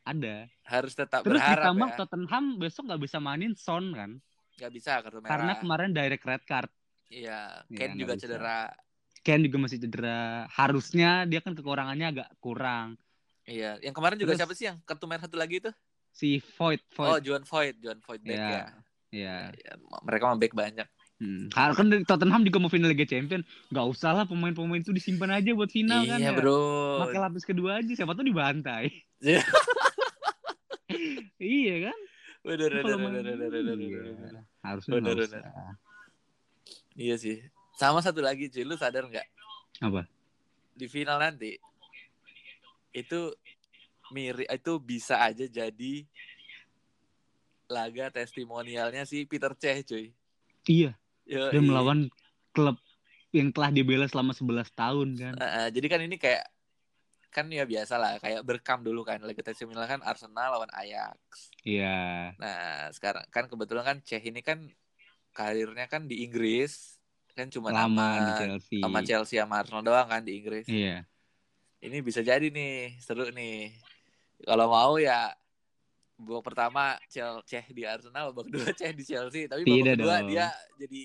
ada. 0.07 0.47
iya. 0.47 0.63
Harus 0.65 0.95
tetap 0.95 1.21
Terus 1.23 1.37
berharap 1.39 1.63
ditambah 1.67 1.89
ya. 1.91 1.97
Tottenham 1.99 2.45
besok 2.57 2.83
nggak 2.87 3.03
bisa 3.03 3.19
mainin 3.19 3.53
Son 3.55 3.91
kan? 3.91 4.11
Gak 4.57 4.73
bisa 4.73 5.05
kartu 5.05 5.21
merah. 5.21 5.29
Karena 5.29 5.53
kemarin 5.59 5.91
direct 5.93 6.25
red 6.25 6.45
card. 6.47 6.71
Iya, 7.07 7.61
Iya, 7.67 7.77
Ken 7.77 7.89
nggak 7.93 8.01
juga 8.01 8.15
bisa. 8.15 8.23
cedera. 8.25 8.61
Ken 9.21 9.41
juga 9.43 9.57
masih 9.61 9.79
cedera. 9.79 10.23
Harusnya 10.49 11.11
dia 11.23 11.41
kan 11.43 11.53
kekurangannya 11.53 12.07
agak 12.09 12.29
kurang. 12.39 12.97
Iya, 13.45 13.79
yang 13.79 13.93
kemarin 13.93 14.17
juga 14.17 14.33
Terus- 14.33 14.41
siapa 14.41 14.55
sih 14.57 14.67
yang 14.67 14.79
kartu 14.83 15.05
merah 15.05 15.23
satu 15.23 15.37
lagi 15.37 15.61
itu? 15.61 15.71
Si 16.11 16.41
Void, 16.57 16.81
Oh, 16.97 17.15
Void. 17.15 17.23
John 17.23 17.43
Voigt, 17.45 17.77
John 17.79 17.99
Voigt 18.01 18.23
back 18.25 18.35
Iya. 18.35 18.49
ya. 18.49 18.65
Iya. 19.13 19.37
Iya, 19.53 19.73
mereka 20.03 20.25
mah 20.27 20.39
back 20.41 20.55
banyak. 20.57 20.89
Hmm. 21.17 21.49
Kan 21.49 21.89
dari 21.89 22.05
Tottenham 22.05 22.45
juga 22.45 22.59
mau 22.59 22.69
final 22.69 22.93
Liga 22.93 23.05
Champion. 23.05 23.41
Gak 23.69 23.87
usah 23.89 24.13
lah 24.13 24.25
pemain-pemain 24.25 24.81
itu 24.81 24.93
disimpan 24.93 25.33
aja 25.33 25.53
buat 25.53 25.69
final 25.69 26.05
kan 26.05 26.19
iya, 26.19 26.29
ya. 26.29 26.37
Bro. 26.37 27.07
Pakai 27.07 27.21
lapis 27.21 27.45
kedua 27.45 27.81
aja. 27.81 27.89
Siapa 27.89 28.13
tuh 28.13 28.25
dibantai. 28.25 28.89
Iya. 31.37 31.52
iya 31.57 31.76
kan? 31.90 31.99
Bener, 32.47 32.71
bener, 32.71 32.83
bener, 32.83 32.99
bener, 32.99 33.37
bener, 33.37 33.49
bener, 33.50 33.76
iya. 33.83 34.00
bener. 34.02 34.33
Harusnya 34.62 34.93
Bener. 34.99 35.16
Iya 36.97 37.14
sih. 37.21 37.37
Sama 37.76 38.00
satu 38.00 38.25
lagi 38.25 38.49
cuy, 38.49 38.64
lu 38.64 38.78
sadar 38.81 39.05
nggak? 39.05 39.28
Apa? 39.85 40.09
Di 40.73 40.88
final 40.88 41.21
nanti 41.21 41.61
itu 42.97 43.37
mirip 44.09 44.49
itu 44.49 44.73
bisa 44.81 45.21
aja 45.21 45.45
jadi 45.45 45.95
laga 47.69 48.09
testimonialnya 48.09 49.05
si 49.05 49.28
Peter 49.28 49.52
Cech 49.52 49.85
cuy. 49.85 50.14
Iya. 50.64 50.97
Yo, 51.26 51.50
Dia 51.50 51.61
melawan 51.61 52.09
klub 52.55 52.78
yang 53.35 53.50
telah 53.50 53.75
dibela 53.75 54.07
selama 54.07 54.33
11 54.33 54.71
tahun 54.73 55.09
kan. 55.19 55.35
jadi 55.75 55.87
kan 55.90 56.00
ini 56.07 56.16
kayak 56.16 56.47
kan 57.37 57.52
ya 57.52 57.69
biasa 57.69 58.00
lah 58.00 58.16
kayak 58.16 58.40
berkam 58.40 58.81
dulu 58.81 59.05
kan 59.05 59.21
laga 59.21 59.45
testimonial 59.45 59.85
kan 59.85 60.00
Arsenal 60.00 60.57
lawan 60.57 60.73
Ajax. 60.73 61.52
Iya. 61.61 62.33
Nah 62.40 62.88
sekarang 62.97 63.28
kan 63.28 63.45
kebetulan 63.45 63.85
kan 63.85 63.97
Cech 64.00 64.25
ini 64.25 64.40
kan 64.40 64.64
karirnya 65.37 65.85
kan 65.85 66.09
di 66.09 66.25
Inggris 66.25 66.97
kan 67.37 67.52
cuma 67.52 67.69
Lama 67.69 67.85
sama 67.85 68.09
di 68.16 68.33
Chelsea. 68.40 68.81
sama 68.81 69.00
Chelsea 69.05 69.37
sama 69.37 69.61
Arsenal 69.61 69.85
doang 69.85 70.09
kan 70.09 70.25
di 70.25 70.40
Inggris. 70.40 70.64
Iya. 70.64 71.05
Ini 71.85 72.00
bisa 72.00 72.25
jadi 72.25 72.49
nih 72.49 72.97
seru 73.05 73.28
nih. 73.28 73.76
Kalau 74.40 74.73
mau 74.73 74.97
ya 74.97 75.37
babak 76.16 76.49
pertama 76.49 76.97
Cech 77.45 77.69
di 77.76 77.85
Arsenal, 77.85 78.33
babak 78.33 78.49
kedua 78.49 78.73
Cech 78.73 78.97
di 78.97 79.05
Chelsea. 79.05 79.45
Tapi 79.45 79.69
babak 79.69 80.00
kedua 80.00 80.25
dong. 80.25 80.33
dia 80.33 80.49
jadi 80.81 81.05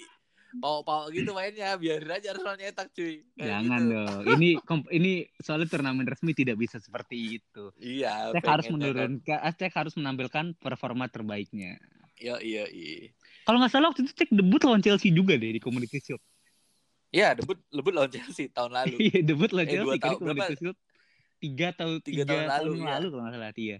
pau-pau 0.57 1.07
gitu 1.07 1.31
mainnya. 1.31 1.77
Biarin 1.77 2.11
aja 2.11 2.33
Arsenal 2.33 2.57
nyetak 2.57 2.91
cuy. 2.91 3.23
Kayak 3.33 3.47
Jangan 3.47 3.79
gitu. 3.79 3.93
dong. 3.93 4.21
Ini 4.35 4.49
ini 4.91 5.11
soalnya 5.37 5.67
turnamen 5.69 6.03
resmi 6.03 6.31
tidak 6.33 6.57
bisa 6.57 6.77
seperti 6.77 7.39
itu. 7.39 7.71
Iya. 7.77 8.35
Cek 8.35 8.43
harus 8.43 8.65
kan. 8.65 8.73
menurunkan, 8.75 9.39
Cek 9.55 9.73
harus 9.73 9.93
menampilkan 9.95 10.45
performa 10.57 11.07
terbaiknya. 11.07 11.79
Iya 12.17 12.35
iya 12.37 12.65
iya. 12.67 13.09
Kalau 13.41 13.57
nggak 13.57 13.71
salah 13.71 13.89
waktu 13.89 14.03
itu 14.03 14.13
Cek 14.13 14.29
debut 14.29 14.61
lawan 14.61 14.81
Chelsea 14.81 15.09
juga 15.09 15.33
deh 15.33 15.55
di 15.55 15.61
Community 15.61 15.97
Shield. 15.97 16.21
Iya 17.09 17.33
debut 17.33 17.59
debut 17.67 17.91
lawan 17.91 18.11
Chelsea 18.11 18.47
tahun 18.47 18.71
lalu. 18.71 18.95
Iya 19.07 19.19
debut 19.23 19.49
lawan 19.49 19.67
Eh, 19.67 19.71
Chelsea 19.73 19.97
kan 19.97 20.01
tahun- 20.03 20.19
Community 20.19 20.55
Shield. 20.57 20.77
Tiga 21.41 21.73
atau 21.73 21.97
Tiga 21.97 22.21
tiga, 22.21 22.25
tahun 22.29 22.43
tahun, 22.45 22.51
lalu, 22.53 22.71
yang 22.71 22.85
iya. 22.85 22.93
lalu 22.99 23.07
kalau 23.09 23.21
nggak 23.25 23.33
salah 23.33 23.53
iya. 23.57 23.77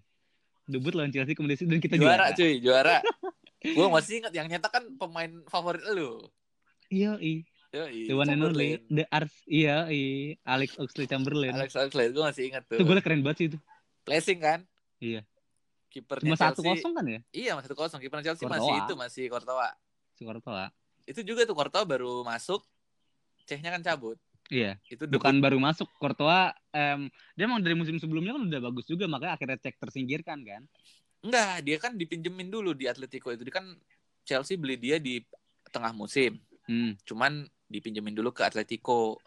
Debut 0.66 0.94
lawan 0.96 1.12
Chelsea 1.12 1.34
Community 1.36 1.58
Shield 1.60 1.72
dan 1.72 1.80
kita 1.80 1.96
juara 1.96 2.16
juara. 2.26 2.28
cuy 2.34 2.54
juara. 2.58 2.98
Gue 3.78 3.88
masih 3.88 4.14
ingat 4.26 4.34
yang 4.34 4.50
nyetak 4.50 4.74
kan 4.74 4.84
pemain 4.98 5.30
favorit 5.46 5.86
lu. 5.94 6.26
Iya, 6.92 7.16
iya. 7.24 7.42
Yo, 7.72 7.88
The 7.88 8.14
one 8.20 8.28
and 8.28 8.44
only, 8.44 8.84
the 8.92 9.08
Ars, 9.08 9.32
iya, 9.48 9.88
iya, 9.88 10.36
Alex 10.44 10.76
Oxlade 10.76 11.08
Chamberlain. 11.08 11.56
Alex 11.56 11.72
Oxlade 11.72 12.12
gue 12.12 12.20
masih 12.20 12.44
ingat 12.52 12.68
tuh. 12.68 12.76
Itu 12.76 12.84
golnya 12.84 13.00
keren 13.00 13.24
banget 13.24 13.38
sih 13.40 13.48
itu. 13.48 13.58
Placing 14.04 14.40
kan? 14.44 14.60
Iya. 15.00 15.24
Kipernya 15.88 16.36
Cuma 16.36 16.40
satu 16.40 16.60
kosong 16.68 16.92
kan 16.92 17.06
ya? 17.08 17.20
Iya 17.32 17.52
masih 17.56 17.72
satu 17.72 17.80
kosong. 17.80 18.00
Kipernya 18.04 18.32
Chelsea 18.32 18.44
Courtois. 18.44 18.60
masih 18.60 18.76
itu 18.76 18.94
masih 19.00 19.24
Courtois. 19.32 19.74
Si 20.20 20.22
Courtois. 20.28 20.70
Itu 21.08 21.22
juga 21.24 21.48
tuh 21.48 21.56
Courtois 21.56 21.88
baru 21.88 22.28
masuk. 22.28 22.60
Cehnya 23.48 23.72
kan 23.72 23.80
cabut. 23.80 24.20
Iya. 24.52 24.76
Itu 24.92 25.08
debut. 25.08 25.24
Bukan 25.24 25.40
baru 25.40 25.56
masuk 25.56 25.88
Courtois, 25.96 26.52
em, 26.76 27.08
dia 27.40 27.44
emang 27.48 27.64
dari 27.64 27.76
musim 27.80 27.96
sebelumnya 28.04 28.36
kan 28.36 28.52
udah 28.52 28.62
bagus 28.68 28.84
juga 28.84 29.08
makanya 29.08 29.40
akhirnya 29.40 29.60
cek 29.64 29.80
tersingkirkan 29.80 30.44
kan. 30.44 30.68
Enggak, 31.24 31.64
dia 31.64 31.78
kan 31.80 31.96
dipinjemin 31.96 32.52
dulu 32.52 32.76
di 32.76 32.92
Atletico 32.92 33.32
itu. 33.32 33.48
Dia 33.48 33.64
kan 33.64 33.80
Chelsea 34.28 34.60
beli 34.60 34.76
dia 34.76 35.00
di 35.00 35.24
tengah 35.72 35.96
musim. 35.96 36.36
Hmm. 36.72 36.96
Cuman 37.04 37.44
dipinjemin 37.68 38.16
dulu 38.16 38.32
ke 38.32 38.48
Atletico. 38.48 39.20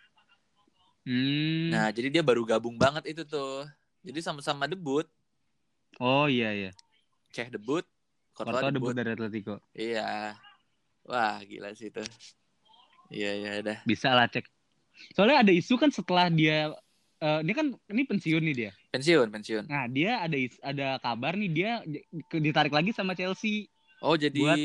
Hmm. 1.05 1.69
Nah, 1.69 1.93
jadi 1.93 2.09
dia 2.09 2.23
baru 2.25 2.49
gabung 2.49 2.81
banget 2.81 3.05
itu 3.13 3.29
tuh. 3.29 3.69
Jadi 4.01 4.25
sama-sama 4.25 4.65
debut. 4.65 5.05
Oh 6.01 6.25
iya 6.25 6.57
iya. 6.57 6.71
Ceh 7.37 7.53
debut. 7.53 7.85
Courtois 8.33 8.65
Courtois 8.65 8.73
debut. 8.73 8.91
debut 8.93 8.97
dari 8.97 9.11
Atletico. 9.13 9.55
Iya. 9.77 10.41
Wah, 11.05 11.37
gila 11.45 11.77
sih 11.77 11.93
itu. 11.93 12.01
Iya, 13.13 13.31
iya, 13.37 13.51
udah. 13.61 13.79
Bisa 13.85 14.17
lah 14.17 14.25
cek. 14.25 14.49
Soalnya 15.13 15.45
ada 15.45 15.53
isu 15.53 15.77
kan 15.77 15.93
setelah 15.93 16.33
dia 16.33 16.73
eh, 17.21 17.39
ini 17.45 17.53
kan 17.53 17.67
ini 17.93 18.03
pensiun 18.09 18.41
nih 18.41 18.57
dia. 18.57 18.71
Pensiun, 18.89 19.29
pensiun. 19.29 19.65
Nah, 19.69 19.85
dia 19.93 20.25
ada 20.25 20.37
is- 20.41 20.61
ada 20.65 20.97
kabar 20.97 21.37
nih 21.37 21.51
dia 21.53 21.71
ditarik 22.33 22.73
lagi 22.73 22.97
sama 22.97 23.13
Chelsea 23.13 23.69
Oh, 24.05 24.17
jadi 24.21 24.37
Buat- 24.37 24.61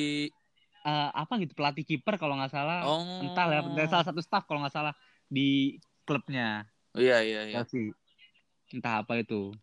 Eh, 0.80 1.10
apa 1.12 1.36
gitu 1.44 1.52
pelatih 1.52 1.84
kiper 1.84 2.16
kalau 2.16 2.40
nggak 2.40 2.56
salah. 2.56 2.88
Oh. 2.88 3.20
Entah 3.20 3.46
lah 3.52 3.60
dari 3.76 3.90
salah 3.92 4.06
satu 4.08 4.24
staff 4.24 4.48
kalau 4.48 4.64
nggak 4.64 4.76
salah 4.76 4.94
di 5.28 5.76
klubnya 6.08 6.64
Iya, 6.96 7.22
iya, 7.22 7.42
iya. 7.52 7.56
Chelsea. 7.62 7.94
Entah 8.74 9.04
apa 9.06 9.20
itu. 9.20 9.54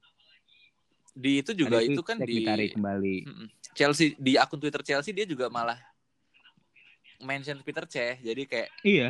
Di 1.17 1.41
itu 1.41 1.57
juga 1.57 1.81
Ada 1.81 1.89
itu 1.89 2.03
kan 2.05 2.21
di 2.21 2.45
ditarik 2.45 2.77
kembali. 2.77 3.17
Chelsea 3.73 4.13
di 4.21 4.37
akun 4.37 4.61
Twitter 4.61 4.85
Chelsea 4.85 5.17
dia 5.17 5.25
juga 5.25 5.49
malah 5.49 5.81
mention 7.25 7.57
Peter 7.65 7.89
Cech. 7.89 8.21
Jadi 8.21 8.43
kayak 8.45 8.69
Iya, 8.85 9.09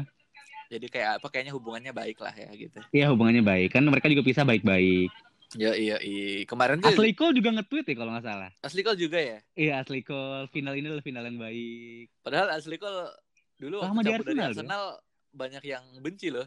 jadi 0.70 0.86
kayak 0.86 1.10
apa 1.22 1.26
kayaknya 1.30 1.52
hubungannya 1.54 1.92
baik 1.94 2.18
lah 2.22 2.34
ya 2.34 2.50
gitu. 2.54 2.78
iya 2.94 3.10
hubungannya 3.10 3.42
baik. 3.42 3.74
Kan 3.74 3.82
mereka 3.86 4.06
juga 4.06 4.22
bisa 4.22 4.42
baik-baik. 4.46 5.10
Ya 5.54 5.78
iya 5.78 5.96
iya. 6.02 6.42
Kemarin 6.42 6.82
tuh 6.82 6.90
Asli 6.90 7.14
Cole 7.14 7.38
juga 7.38 7.54
nge-tweet 7.54 7.86
ya 7.86 7.94
kalau 7.94 8.10
nggak 8.10 8.26
salah. 8.26 8.50
Asli 8.66 8.82
Cole 8.82 8.98
juga 8.98 9.18
ya. 9.22 9.38
Iya, 9.54 9.74
Asli 9.86 10.02
Cole 10.02 10.50
final 10.50 10.74
ini 10.74 10.90
adalah 10.90 11.06
final 11.06 11.22
yang 11.22 11.38
baik. 11.38 12.06
Padahal 12.26 12.48
Asli 12.50 12.76
Cole 12.82 13.14
dulu 13.56 13.78
Sama 13.86 14.02
waktu 14.02 14.10
di 14.10 14.10
cabut 14.10 14.26
dari 14.26 14.40
Arsenal, 14.42 14.50
Arsenal 14.50 14.84
banyak 15.30 15.62
yang 15.62 15.84
benci 16.02 16.28
loh. 16.34 16.46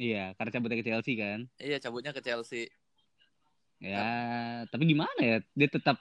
Iya, 0.00 0.32
karena 0.38 0.50
cabutnya 0.54 0.78
ke 0.80 0.86
Chelsea 0.86 1.14
kan. 1.20 1.40
Iya 1.60 1.76
cabutnya 1.82 2.12
ke 2.16 2.22
Chelsea. 2.24 2.72
Ya, 3.78 4.06
tapi 4.72 4.90
gimana 4.90 5.20
ya? 5.20 5.38
Dia 5.54 5.68
tetap 5.70 6.00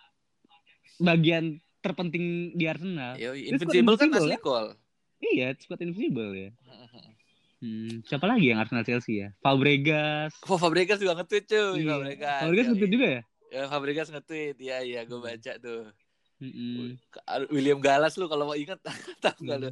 bagian 0.98 1.62
terpenting 1.84 2.58
di 2.58 2.66
Arsenal. 2.66 3.20
Yo, 3.20 3.36
squad 3.36 3.54
invincible 3.54 3.96
kan 4.00 4.08
invincible, 4.10 4.34
Asli 4.34 4.38
Cole. 4.42 4.72
Iya, 5.22 5.48
squad 5.60 5.82
invisible 5.84 6.32
ya. 6.34 6.50
Hmm, 7.58 8.06
siapa 8.06 8.30
lagi 8.30 8.54
yang 8.54 8.62
Arsenal 8.62 8.86
Chelsea 8.86 9.26
ya? 9.26 9.34
Fabregas. 9.42 10.30
Oh, 10.46 10.62
Fabregas 10.62 11.02
juga 11.02 11.18
nge-tweet 11.18 11.46
cuy, 11.50 11.82
Iya. 11.82 11.90
Fabregas. 11.90 12.40
Fabregas 12.46 12.66
Ya, 12.66 12.70
nge-tweet 12.72 12.92
juga 12.94 13.08
ya? 13.08 13.22
Ya, 13.48 13.64
Fabregas 13.66 14.08
nge-tweet. 14.14 14.56
Iya, 14.62 14.78
iya, 14.86 15.00
gue 15.04 15.20
baca 15.20 15.52
tuh. 15.58 15.84
Mm-mm. 16.38 16.94
William 17.50 17.82
Gallas 17.82 18.14
lu 18.14 18.30
kalau 18.30 18.46
mau 18.46 18.54
ingat 18.54 18.78
tahu 19.26 19.42
nggak 19.42 19.58
lu? 19.58 19.70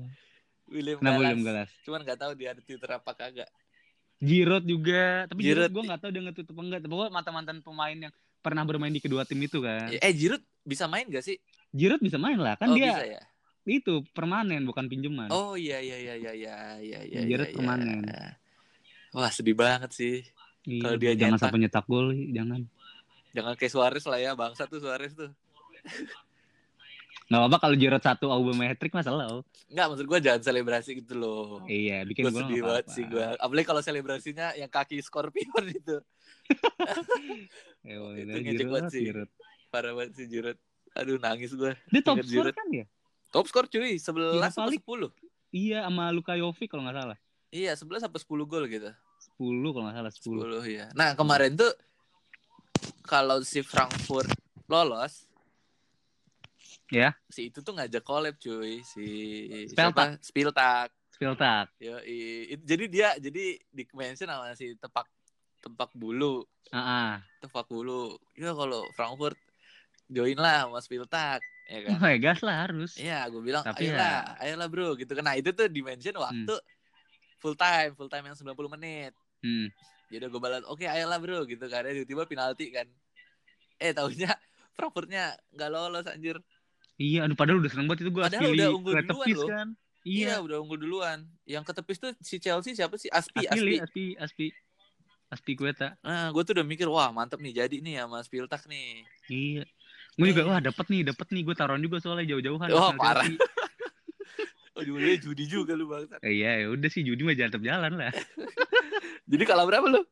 William 0.65 0.97
Kenapa 0.97 1.13
Gallas. 1.13 1.21
William 1.21 1.41
Gallas? 1.45 1.69
Cuman 1.85 1.99
nggak 2.01 2.19
tahu 2.19 2.31
dia 2.33 2.49
ada 2.57 2.61
Twitter 2.65 2.89
apa 2.89 3.11
kagak. 3.13 3.49
Giroud 4.17 4.65
juga, 4.65 5.29
tapi 5.29 5.45
Giroud, 5.45 5.69
Giroud. 5.69 5.71
gue 5.77 5.83
nggak 5.85 5.99
tahu 6.01 6.09
dia 6.09 6.21
nge-tweet 6.25 6.47
apa 6.49 6.61
enggak. 6.65 6.79
Pokoknya 6.89 7.11
mantan-mantan 7.13 7.57
pemain 7.61 7.97
yang 8.09 8.13
pernah 8.41 8.63
bermain 8.65 8.89
di 8.89 9.01
kedua 9.03 9.29
tim 9.29 9.37
itu 9.45 9.61
kan. 9.61 9.93
Eh, 9.93 10.13
Giroud 10.15 10.41
bisa 10.65 10.89
main 10.89 11.05
gak 11.05 11.21
sih? 11.21 11.37
Giroud 11.69 12.01
bisa 12.01 12.17
main 12.17 12.39
lah, 12.41 12.57
kan 12.57 12.73
oh, 12.73 12.77
dia 12.79 12.97
bisa 12.97 13.05
ya. 13.05 13.21
Itu 13.65 14.05
permanen 14.13 14.61
bukan 14.63 14.85
pinjaman. 14.85 15.29
Oh 15.33 15.57
iya 15.57 15.81
iya 15.81 15.97
iya 15.97 16.13
iya 16.15 16.31
iya 16.37 16.55
iya 16.77 16.99
iya. 17.01 17.19
Giroud 17.25 17.49
iya, 17.49 17.55
permanen. 17.57 18.05
iya. 18.05 18.37
Wah, 19.11 19.31
sedih 19.33 19.57
banget 19.57 19.89
sih. 19.91 20.21
Iya, 20.65 20.81
kalau 20.85 20.97
dia 21.01 21.11
jangan 21.17 21.37
nyetak. 21.37 21.43
sampai 21.49 21.59
nyetak 21.65 21.85
gol, 21.85 22.07
jangan. 22.29 22.61
Jangan 23.33 23.53
kayak 23.57 23.71
Suarez 23.73 24.05
lah 24.05 24.19
ya, 24.21 24.31
bangsa 24.37 24.69
tuh 24.69 24.79
Suarez 24.81 25.13
tuh. 25.13 25.31
Nggak 27.25 27.41
apa-apa 27.41 27.57
kalau 27.57 27.73
Giroud 27.73 28.03
satu 28.05 28.25
Aubameyang 28.29 28.77
hat-trick 28.77 28.93
masa 28.93 29.09
lo. 29.09 29.41
Enggak, 29.65 29.85
maksud 29.89 30.05
gua 30.05 30.19
jangan 30.21 30.41
selebrasi 30.45 30.89
gitu 31.01 31.13
loh. 31.17 31.57
Iya, 31.65 32.05
bikin 32.05 32.29
Gue 32.29 32.37
sedih 32.37 32.61
nggak 32.61 32.65
banget 32.69 32.85
apa-apa. 32.85 32.95
sih 32.95 33.03
gue. 33.09 33.25
Apalagi 33.41 33.65
kalau 33.65 33.81
selebrasinya 33.81 34.47
yang 34.53 34.69
kaki 34.69 35.01
scorpion 35.01 35.65
itu. 35.69 35.97
Eh, 37.85 38.01
Itu 38.25 38.37
ngejek 38.41 38.65
banget 38.69 38.91
sih. 38.97 39.05
Parah 39.69 39.93
banget 39.93 40.17
si 40.17 40.23
Giroud. 40.25 40.57
Aduh 40.97 41.17
nangis 41.21 41.53
gue. 41.53 41.73
Dia 41.93 42.01
top 42.01 42.17
score 42.25 42.49
kan 42.49 42.65
ya? 42.73 42.85
Top 43.35 43.51
skor 43.51 43.67
cuy, 43.67 43.99
11 43.99 44.39
Europa 44.39 44.47
apa 44.63 44.71
League. 44.71 44.87
10? 44.87 45.11
Iya 45.51 45.83
sama 45.83 46.07
Luka 46.15 46.39
Jovic 46.39 46.71
kalau 46.71 46.87
nggak 46.87 46.95
salah. 46.95 47.17
Iya, 47.51 47.75
11 47.75 48.07
apa 48.07 48.15
10 48.15 48.47
gol 48.47 48.63
gitu. 48.71 48.91
10 49.35 49.71
kalau 49.75 49.83
nggak 49.91 49.97
salah 49.99 50.11
10. 50.15 50.63
10 50.63 50.63
ya. 50.71 50.85
Nah, 50.95 51.19
kemarin 51.19 51.55
tuh 51.55 51.71
kalau 53.03 53.43
si 53.43 53.59
Frankfurt 53.59 54.31
lolos, 54.71 55.27
Ya. 56.87 57.17
si 57.27 57.49
itu 57.49 57.59
tuh 57.59 57.73
ngajak 57.73 58.05
collab 58.05 58.37
cuy, 58.37 58.85
si 58.85 59.03
Spiltak. 59.67 59.73
siapa? 59.73 60.03
Spiltak. 60.21 60.89
Spiltak. 61.11 61.67
Yo, 61.81 61.97
jadi 62.61 62.83
dia 62.85 63.09
jadi 63.17 63.57
di 63.57 63.83
mention 63.91 64.29
sama 64.29 64.53
si 64.53 64.75
Tepak 64.77 65.07
Tepak 65.59 65.91
Bulu, 65.97 66.45
Heeh. 66.69 67.17
Tepak 67.41 67.65
Bulu. 67.67 68.15
Ya 68.37 68.53
kalau 68.53 68.85
Frankfurt 68.93 69.39
join 70.07 70.37
lah 70.37 70.69
sama 70.69 70.77
Spiltak, 70.77 71.41
ya 71.65 71.79
kan? 71.81 71.97
Oh, 71.97 72.07
ya 72.09 72.17
gas 72.21 72.39
lah 72.45 72.55
harus. 72.65 72.91
Iya, 72.95 73.25
gue 73.27 73.41
bilang 73.41 73.63
Tapi 73.65 73.89
ya- 73.89 73.97
ayolah, 73.97 74.21
ayolah 74.39 74.67
bro 74.69 74.89
gitu 74.95 75.11
kan. 75.11 75.23
Nah, 75.25 75.35
itu 75.35 75.49
tuh 75.51 75.67
dimension 75.67 76.13
waktu 76.15 76.55
full 77.41 77.57
time, 77.57 77.91
full 77.93 78.09
time 78.09 78.25
yang 78.29 78.37
90 78.37 78.69
menit. 78.71 79.13
Hmm. 79.41 79.67
Jadi 80.09 80.23
gue 80.29 80.41
balas, 80.41 80.61
oke 80.69 80.85
ayolah 80.85 81.17
bro 81.17 81.43
gitu 81.45 81.65
kan. 81.65 81.83
Tiba-tiba 81.83 82.23
penalti 82.25 82.69
kan. 82.69 82.85
Eh 83.81 83.91
taunya 83.91 84.31
Frankfurtnya 84.77 85.35
nggak 85.51 85.69
lolos 85.71 86.05
anjir. 86.05 86.37
Iya, 86.95 87.27
aduh 87.27 87.35
padahal 87.35 87.59
udah 87.59 87.71
seneng 87.71 87.91
banget 87.91 88.07
itu 88.07 88.11
gua 88.15 88.31
Padahal 88.31 88.55
udah 88.55 88.69
unggul 88.71 88.93
duluan 89.03 89.27
loh. 89.35 89.49
kan. 89.51 89.67
Iya. 90.05 90.19
Iya. 90.31 90.35
udah 90.39 90.57
unggul 90.63 90.79
duluan. 90.79 91.19
Yang 91.43 91.63
ketepis 91.71 91.97
tuh 91.99 92.11
si 92.23 92.39
Chelsea 92.39 92.71
siapa 92.71 92.95
sih? 92.95 93.11
Aspi, 93.11 93.43
Aspili, 93.43 93.81
Aspi. 93.81 93.83
Aspi, 93.83 94.05
Aspi. 94.15 94.47
Aspi 95.25 95.51
Kueta. 95.57 95.97
Nah, 96.05 96.31
gue 96.31 96.43
tuh 96.45 96.53
udah 96.55 96.63
mikir, 96.63 96.87
wah 96.87 97.09
mantep 97.11 97.41
nih 97.41 97.65
jadi 97.65 97.75
nih 97.81 97.99
sama 97.99 98.21
Spiltak 98.23 98.63
nih. 98.69 99.03
Iya. 99.27 99.63
Gue 100.15 100.31
juga 100.31 100.43
wah 100.47 100.59
dapat 100.63 100.85
nih, 100.87 101.01
dapat 101.11 101.27
nih 101.31 101.41
gue 101.43 101.55
taruhan 101.55 101.81
juga 101.83 101.99
soalnya 101.99 102.31
jauh-jauhan. 102.35 102.67
Wah, 102.71 102.91
Arsenal 102.95 102.99
parah. 102.99 103.25
Oh, 104.75 104.83
judi 104.83 105.15
judi 105.23 105.47
juga 105.47 105.71
lu 105.71 105.87
bangsat. 105.87 106.19
Eh, 106.19 106.35
Iya, 106.43 106.51
ya 106.59 106.67
udah 106.67 106.89
sih 106.91 106.99
judi 106.99 107.23
mah 107.23 107.31
tetap 107.31 107.63
jalan 107.63 107.95
lah. 107.95 108.11
Jadi 109.31 109.43
kalah 109.47 109.63
berapa 109.63 109.87
lu? 109.87 110.03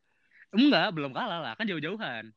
Enggak, 0.56 0.88
belum 0.96 1.12
kalah 1.12 1.44
lah, 1.44 1.54
kan 1.60 1.68
jauh-jauhan. 1.68 2.32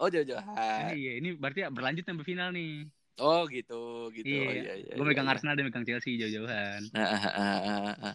Oh, 0.00 0.08
jauh-jauhan. 0.08 0.96
Iya, 0.96 1.20
ini 1.20 1.36
berarti 1.36 1.68
berlanjut 1.68 2.08
sampai 2.08 2.24
final 2.24 2.56
nih. 2.56 2.88
Oh, 3.20 3.44
gitu, 3.52 4.08
gitu. 4.16 4.32
Iya. 4.32 4.40
Oh, 4.40 4.52
iya, 4.56 4.72
iya, 4.80 4.92
gue 4.96 5.04
iya, 5.04 5.10
megang 5.12 5.28
iya. 5.28 5.32
Arsenal, 5.36 5.52
dia 5.52 5.64
megang 5.68 5.84
Chelsea 5.84 6.16
jauh-jauhan. 6.16 6.80
Ah, 6.96 7.20
ah, 7.36 7.94
ah. 8.00 8.14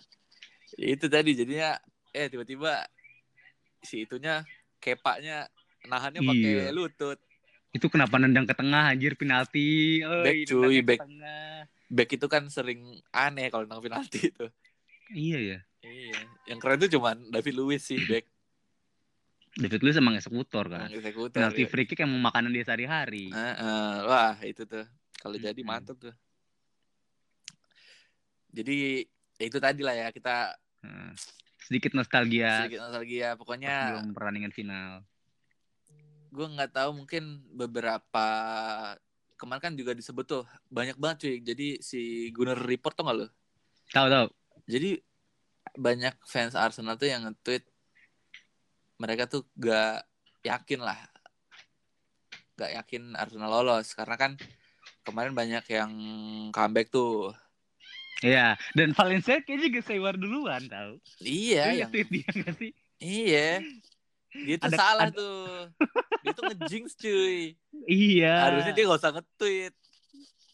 itu 0.81 1.05
tadi 1.05 1.37
jadinya 1.37 1.77
eh 2.17 2.27
tiba-tiba 2.33 2.89
si 3.85 4.03
itunya 4.09 4.41
kepaknya 4.81 5.45
nahannya 5.85 6.25
pakai 6.25 6.51
Iya. 6.65 6.73
lutut. 6.73 7.21
Itu 7.75 7.91
kenapa 7.91 8.15
nendang 8.17 8.47
ke 8.47 8.55
tengah 8.55 8.91
anjir 8.91 9.13
penalti. 9.19 10.01
Oh, 10.03 10.23
Back, 10.23 10.37
cuy, 10.47 10.77
back. 10.81 10.99
Tengah. 11.03 11.67
Back 11.87 12.09
itu 12.19 12.27
kan 12.27 12.43
sering 12.51 12.99
aneh 13.15 13.47
kalau 13.47 13.67
nang 13.67 13.79
penalti 13.79 14.31
itu. 14.31 14.47
Iya 15.11 15.39
ya. 15.39 15.59
Iya, 15.87 16.19
yang 16.51 16.59
keren 16.59 16.83
tuh 16.83 16.91
cuman 16.91 17.15
David 17.31 17.55
Luiz 17.55 17.85
sih 17.85 18.01
back 18.09 18.27
David 19.57 19.81
Luiz 19.81 19.97
emang 19.97 20.13
eksekutor 20.19 20.69
kan. 20.69 20.85
yang 20.85 21.01
eksekutor. 21.01 21.33
Penalti 21.33 21.65
ya. 21.65 21.69
free 21.69 21.87
kick 21.89 22.05
emang 22.05 22.21
makanan 22.21 22.53
dia 22.53 22.61
sehari-hari. 22.61 23.33
Ah, 23.33 23.57
ah. 23.57 23.93
wah, 24.05 24.35
itu 24.45 24.69
tuh. 24.69 24.85
Kalau 25.17 25.33
jadi 25.33 25.57
Mm-mm. 25.57 25.65
mantep 25.73 25.97
tuh. 25.97 26.15
Jadi 28.53 29.05
ya 29.37 29.45
itu 29.49 29.57
tadi 29.57 29.81
lah 29.81 29.93
ya 29.97 30.07
kita 30.13 30.53
Nah, 30.77 31.09
sedikit 31.57 31.97
nostalgia 31.97 32.69
sedikit 32.69 32.85
nostalgia. 32.85 33.33
Pokoknya 33.33 33.97
belum 33.97 34.13
pertandingan 34.13 34.53
final. 34.53 35.01
Gue 36.37 36.47
nggak 36.47 36.71
tahu 36.71 36.89
mungkin 36.93 37.41
beberapa 37.49 38.25
kemarin 39.33 39.61
kan 39.61 39.73
juga 39.73 39.97
disebut 39.97 40.25
tuh 40.25 40.43
banyak 40.69 40.93
banget 40.95 41.17
cuy 41.25 41.35
jadi 41.41 41.67
si 41.81 42.29
Gunnar 42.29 42.61
Report 42.61 42.93
tuh 42.93 43.03
nggak 43.03 43.17
lo 43.17 43.27
Tahu 43.89 44.07
tahu. 44.07 44.27
jadi 44.69 45.01
banyak 45.73 46.13
fans 46.23 46.53
Arsenal 46.53 46.93
tuh 46.95 47.09
yang 47.09 47.25
nge-tweet 47.25 47.65
mereka 48.97 49.25
tuh 49.25 49.45
gak 49.53 50.05
yakin 50.41 50.81
lah 50.81 50.97
gak 52.53 52.73
yakin 52.73 53.13
Arsenal 53.13 53.49
lolos 53.49 53.93
karena 53.93 54.17
kan 54.17 54.31
kemarin 55.01 55.33
banyak 55.33 55.65
yang 55.69 55.91
comeback 56.53 56.89
tuh 56.89 57.33
Iya, 58.17 58.57
dan 58.73 58.97
Valencia 58.97 59.37
kayaknya 59.45 59.69
juga 59.69 59.81
sewar 59.85 60.17
duluan 60.17 60.65
tahu. 60.65 60.97
iya 61.21 61.69
Lu 61.69 61.85
yang 61.85 61.91
dia 61.93 62.25
sih? 62.57 62.73
iya 62.97 63.61
dia 64.45 64.55
tuh 64.57 64.69
Ada- 64.69 64.77
salah 64.77 65.07
ada- 65.09 65.15
tuh. 65.15 65.49
Dia 66.21 66.31
tuh 66.33 66.43
ngejinx 66.51 66.87
cuy. 66.97 67.55
Iya. 67.87 68.35
harusnya 68.51 68.73
dia 68.75 68.83
gak 68.85 68.99
usah 68.99 69.11
nge-tweet. 69.15 69.73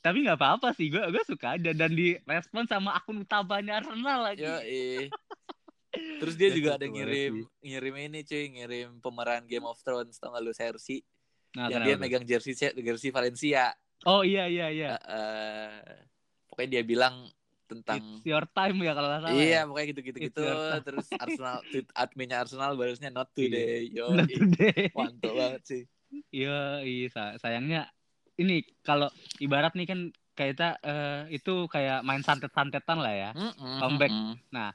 Tapi 0.03 0.17
nggak 0.27 0.35
apa-apa 0.35 0.75
sih, 0.75 0.91
gue 0.91 0.99
gue 0.99 1.23
suka 1.23 1.55
aja 1.55 1.71
dan 1.71 1.95
direspon 1.95 2.67
sama 2.67 2.91
akun 2.93 3.23
utamanya 3.23 3.79
Arsenal 3.79 4.19
lagi. 4.21 4.43
Yo, 4.43 4.51
Terus 6.19 6.35
dia 6.35 6.49
Ya, 6.49 6.55
juga 6.57 6.69
ada 6.73 6.81
satu 6.81 6.89
banget 6.89 7.05
ngirim 7.05 7.33
ngirim 7.61 7.95
ini 8.01 8.19
cuy, 8.25 8.43
ngirim 8.49 8.89
pemeran 8.97 9.45
Game 9.45 9.63
of 9.63 9.77
Thrones 9.79 10.17
tau 10.17 10.33
gak 10.33 10.41
lu 10.41 10.51
Cersei 10.51 11.05
Nah, 11.53 11.69
yang 11.69 11.85
dia 11.85 11.95
megang 12.01 12.25
jersey 12.25 12.57
jersey 12.57 13.13
Valencia. 13.13 13.77
Oh 14.09 14.25
iya 14.25 14.49
iya 14.49 14.73
iya. 14.73 14.97
Eh, 14.97 16.01
pokoknya 16.49 16.81
dia 16.81 16.83
bilang 16.83 17.29
tentang 17.75 17.97
It's 17.97 18.23
your 18.23 18.45
time 18.47 18.77
ya 18.79 18.91
kalau 18.91 19.07
nggak 19.09 19.21
salah. 19.21 19.33
iya 19.33 19.49
ya. 19.49 19.62
pokoknya 19.63 19.88
gitu-gitu 19.89 20.17
gitu. 20.21 20.43
Terus 20.81 21.07
Arsenal 21.13 21.57
tweet 21.69 21.88
adminnya 21.91 22.38
Arsenal 22.39 22.71
balasnya 22.73 23.09
not 23.09 23.29
Iya. 23.29 23.38
today. 23.38 23.79
Yo, 23.89 24.05
Not 24.12 24.27
today. 24.27 24.81
mantap 24.93 25.33
banget 25.33 25.63
sih. 25.65 25.83
Iya, 26.29 26.81
iya 26.81 27.07
sa- 27.09 27.38
sayangnya 27.38 27.89
ini 28.36 28.62
kalau 28.81 29.09
ibarat 29.38 29.73
nih 29.73 29.86
kan 29.86 29.99
kita 30.33 30.77
eh, 30.79 31.29
itu 31.31 31.65
kayak 31.65 32.01
main 32.01 32.21
santet-santetan 32.21 32.97
lah 32.97 33.13
ya. 33.13 33.29
Mm-mm, 33.33 33.77
Comeback. 33.77 34.09
mm-mm. 34.09 34.71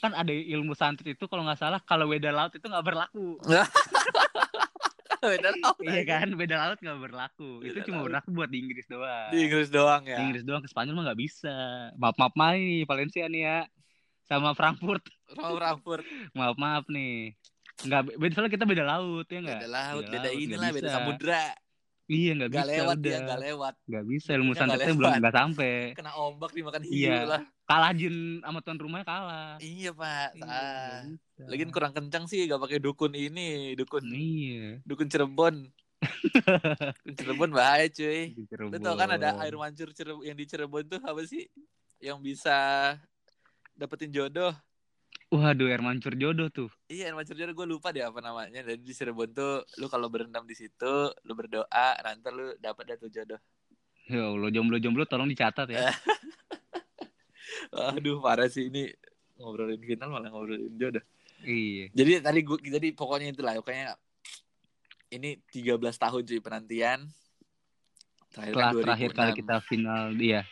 Kan 0.00 0.12
ada 0.12 0.30
ilmu 0.30 0.72
santet 0.72 1.06
itu 1.08 1.26
kalau 1.26 1.42
nggak 1.42 1.58
salah 1.58 1.78
kalau 1.80 2.06
beda 2.06 2.30
laut 2.30 2.50
itu 2.50 2.62
nggak 2.62 2.82
berlaku. 2.82 3.38
Beda 5.36 5.50
tau, 5.54 5.76
iya 5.82 6.02
kan, 6.02 6.26
beda 6.32 6.56
laut 6.56 6.78
nggak 6.78 6.98
berlaku. 6.98 7.60
itu 7.60 7.72
Beda 7.72 7.80
cuma 7.84 7.96
laut. 7.98 8.06
berlaku 8.08 8.28
buat 8.32 8.48
di 8.48 8.58
Inggris 8.58 8.86
doang. 8.86 9.28
Di 9.28 9.38
Inggris 9.42 9.68
doang 9.68 10.02
ya. 10.02 10.16
Di 10.16 10.22
Inggris 10.24 10.42
doang 10.42 10.60
ke 10.60 10.68
Spanyol 10.68 10.94
mah 10.94 11.04
nggak 11.06 11.20
bisa. 11.20 11.54
Maaf 11.94 12.16
maaf 12.16 12.34
maaf 12.34 12.54
nih 12.54 12.84
Valencia 12.84 13.24
nih 13.26 13.42
ya. 13.42 13.58
Sama 14.22 14.54
Frankfurt. 14.54 15.04
Sama 15.28 15.52
Frankfurt. 15.54 16.04
Maaf 16.38 16.56
maaf 16.56 16.84
nih. 16.86 17.34
Nggak 17.80 18.00
beda 18.14 18.32
soalnya 18.32 18.52
kita 18.52 18.64
beda 18.64 18.84
laut 18.84 19.26
ya 19.26 19.38
nggak? 19.40 19.58
Beda 19.58 19.70
laut, 19.70 20.02
beda 20.04 20.18
laut, 20.22 20.36
inilah, 20.36 20.58
nggak 20.62 20.76
beda 20.76 20.88
samudra. 20.90 21.44
Iya 22.06 22.30
nggak 22.34 22.48
Gak 22.48 22.56
bisa 22.56 22.70
lewat 22.72 22.96
udah. 22.96 23.04
dia, 23.06 23.18
gak 23.22 23.40
lewat. 23.40 23.74
Nggak 23.86 24.04
bisa 24.06 24.30
ilmu 24.32 24.52
santetnya 24.52 24.94
belum 24.94 25.12
nggak 25.16 25.36
sampai. 25.36 25.72
Kena 25.98 26.12
ombak 26.16 26.50
dimakan 26.50 26.82
hiu 26.82 26.96
Iya. 27.06 27.18
lah. 27.24 27.42
Kalah 27.70 27.94
Jin 27.94 28.42
sama 28.42 28.58
tuan 28.58 28.74
rumahnya 28.74 29.06
kalah. 29.06 29.54
Iya 29.62 29.94
pak. 29.94 30.34
Iya, 30.34 30.42
Ah. 30.42 31.06
Lagian 31.46 31.70
kurang 31.70 31.94
kencang 31.94 32.26
sih, 32.26 32.42
gak 32.44 32.58
pakai 32.58 32.82
dukun 32.82 33.14
ini, 33.14 33.78
dukun 33.78 34.02
Iya. 34.04 34.82
dukun 34.82 35.06
Cirebon. 35.06 35.70
dukun 37.06 37.14
Cirebon 37.14 37.50
bahaya 37.54 37.86
cuy. 37.86 38.34
di 38.34 38.42
Lu 38.50 38.74
tau 38.76 38.98
kan 38.98 39.08
ada 39.08 39.30
Cirebon. 39.30 39.42
air 39.46 39.54
mancur 39.54 39.88
Cirebon 39.94 40.26
yang 40.26 40.34
di 40.34 40.44
Cirebon 40.44 40.84
tuh 40.84 40.98
apa 40.98 41.22
sih? 41.22 41.46
Yang 42.02 42.18
bisa 42.20 42.58
dapetin 43.72 44.10
jodoh. 44.10 44.50
Waduh, 45.30 45.70
air 45.70 45.78
mancur 45.78 46.18
jodoh 46.18 46.50
tuh. 46.50 46.66
Iya, 46.90 47.06
air 47.06 47.14
mancur 47.14 47.38
jodoh 47.38 47.54
gue 47.54 47.68
lupa 47.70 47.94
deh 47.94 48.02
apa 48.02 48.18
namanya. 48.18 48.66
Dan 48.66 48.82
di 48.82 48.90
Cirebon 48.90 49.30
tuh 49.30 49.62
lu 49.78 49.86
kalau 49.86 50.10
berendam 50.10 50.42
di 50.42 50.58
situ, 50.58 50.94
lu 51.22 51.32
berdoa, 51.32 51.70
nanti 52.02 52.28
lu 52.28 52.50
dapet 52.58 52.82
dah 52.84 52.96
tuh 52.98 53.06
jodoh. 53.08 53.38
Ya 54.10 54.26
Allah, 54.26 54.50
jomblo-jomblo 54.50 55.06
tolong 55.06 55.30
dicatat 55.30 55.70
ya. 55.70 55.86
Aduh, 57.96 58.22
parah 58.22 58.48
sih 58.48 58.68
ini 58.68 58.88
ngobrolin 59.40 59.80
final 59.80 60.12
malah 60.12 60.28
ngobrolin 60.28 60.72
jodoh. 60.76 61.04
iya. 61.44 61.88
Jadi 61.96 62.20
tadi 62.20 62.40
gua 62.44 62.58
jadi 62.60 62.88
pokoknya 62.92 63.32
itulah 63.32 63.56
pokoknya 63.60 63.96
ini 65.10 65.42
13 65.50 65.80
tahun 65.80 66.22
cuy 66.22 66.40
penantian. 66.40 67.00
Terakhir 68.30 68.54
Setelah 68.54 68.70
kan 68.70 68.82
terakhir 68.86 69.10
kali 69.10 69.30
2006. 69.34 69.40
kita 69.42 69.56
final 69.66 70.02
dia. 70.14 70.42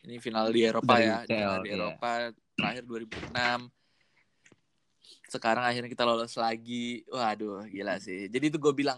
ini 0.00 0.16
final 0.16 0.48
di 0.48 0.64
Eropa 0.64 0.96
Dari 0.96 1.04
ya, 1.04 1.16
di, 1.28 1.36
UCL, 1.36 1.60
di 1.60 1.68
iya. 1.68 1.76
Eropa 1.76 2.10
terakhir 2.56 2.82
2006. 2.88 5.28
Sekarang 5.30 5.64
akhirnya 5.68 5.90
kita 5.92 6.04
lolos 6.08 6.34
lagi. 6.40 7.04
Waduh, 7.06 7.68
gila 7.68 8.00
sih. 8.00 8.32
Jadi 8.32 8.44
itu 8.48 8.56
gue 8.56 8.72
bilang 8.72 8.96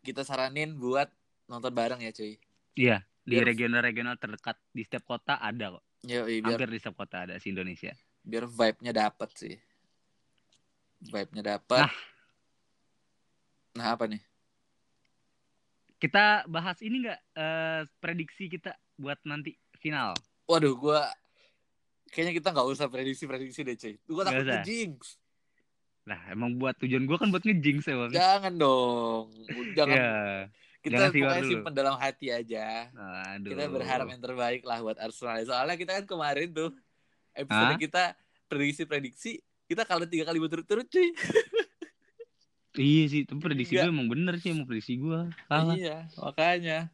kita 0.00 0.24
saranin 0.24 0.80
buat 0.80 1.12
nonton 1.44 1.70
bareng 1.76 2.00
ya 2.00 2.10
cuy. 2.10 2.40
Iya, 2.72 3.04
di 3.22 3.36
regional-regional 3.36 4.16
terdekat 4.16 4.56
di 4.72 4.82
setiap 4.82 5.04
kota 5.04 5.36
ada 5.36 5.76
kok. 5.76 5.84
Yo, 6.06 6.26
biar 6.28 6.54
Hampir 6.54 6.70
di 6.70 6.78
setiap 6.78 6.94
kota 6.94 7.26
ada 7.26 7.34
si 7.42 7.50
Indonesia. 7.50 7.90
biar 8.22 8.44
vibe-nya 8.44 8.92
dapet 8.92 9.30
sih. 9.34 9.56
Vibe-nya 11.00 11.56
dapet. 11.56 11.80
Nah. 11.80 11.94
Nah, 13.74 13.86
apa 13.94 14.04
nih? 14.06 14.20
Kita 15.98 16.46
bahas 16.46 16.78
ini 16.84 17.02
nggak 17.02 17.20
eh, 17.34 17.82
prediksi 17.98 18.46
kita 18.46 18.76
buat 18.94 19.18
nanti 19.26 19.56
final. 19.78 20.14
Waduh, 20.46 20.74
gua 20.78 21.10
kayaknya 22.10 22.38
kita 22.38 22.48
nggak 22.54 22.68
usah 22.68 22.86
prediksi-prediksi 22.86 23.60
deh, 23.66 23.74
cuy. 23.74 23.94
Gua 24.06 24.22
Nggak 24.22 24.34
takut 24.34 24.46
usah. 24.46 24.62
jinx. 24.62 25.00
Nah, 26.06 26.20
emang 26.30 26.56
buat 26.56 26.78
tujuan 26.78 27.04
gua 27.04 27.18
kan 27.18 27.28
buat 27.28 27.42
ngejinx 27.42 27.84
emang. 27.90 28.10
Jangan 28.14 28.54
dong. 28.54 29.28
Jangan 29.74 29.96
Ya. 29.98 30.12
Kita 30.78 31.10
pokoknya 31.10 31.44
simpen 31.44 31.72
dalam 31.74 31.98
hati 31.98 32.30
aja. 32.30 32.88
Aduh. 33.34 33.52
Kita 33.52 33.64
berharap 33.66 34.06
yang 34.08 34.22
terbaik 34.22 34.62
lah 34.62 34.78
buat 34.80 34.98
Arsenal. 34.98 35.42
Soalnya 35.42 35.76
kita 35.76 35.98
kan 35.98 36.04
kemarin 36.06 36.54
tuh 36.54 36.70
episode 37.34 37.74
Hah? 37.74 37.78
kita 37.78 38.02
prediksi-prediksi 38.48 39.42
kita 39.68 39.84
kalau 39.84 40.08
tiga 40.08 40.24
kali 40.24 40.38
berturut-turut 40.40 40.88
cuy. 40.88 41.12
Iya 42.78 43.04
sih, 43.10 43.22
tapi 43.26 43.42
prediksi 43.42 43.74
gue 43.74 43.90
emang 43.90 44.06
bener 44.06 44.38
sih, 44.38 44.54
emang 44.54 44.62
prediksi 44.62 45.02
gue 45.02 45.34
salah. 45.50 45.74
Iya, 45.74 46.06
makanya 46.14 46.86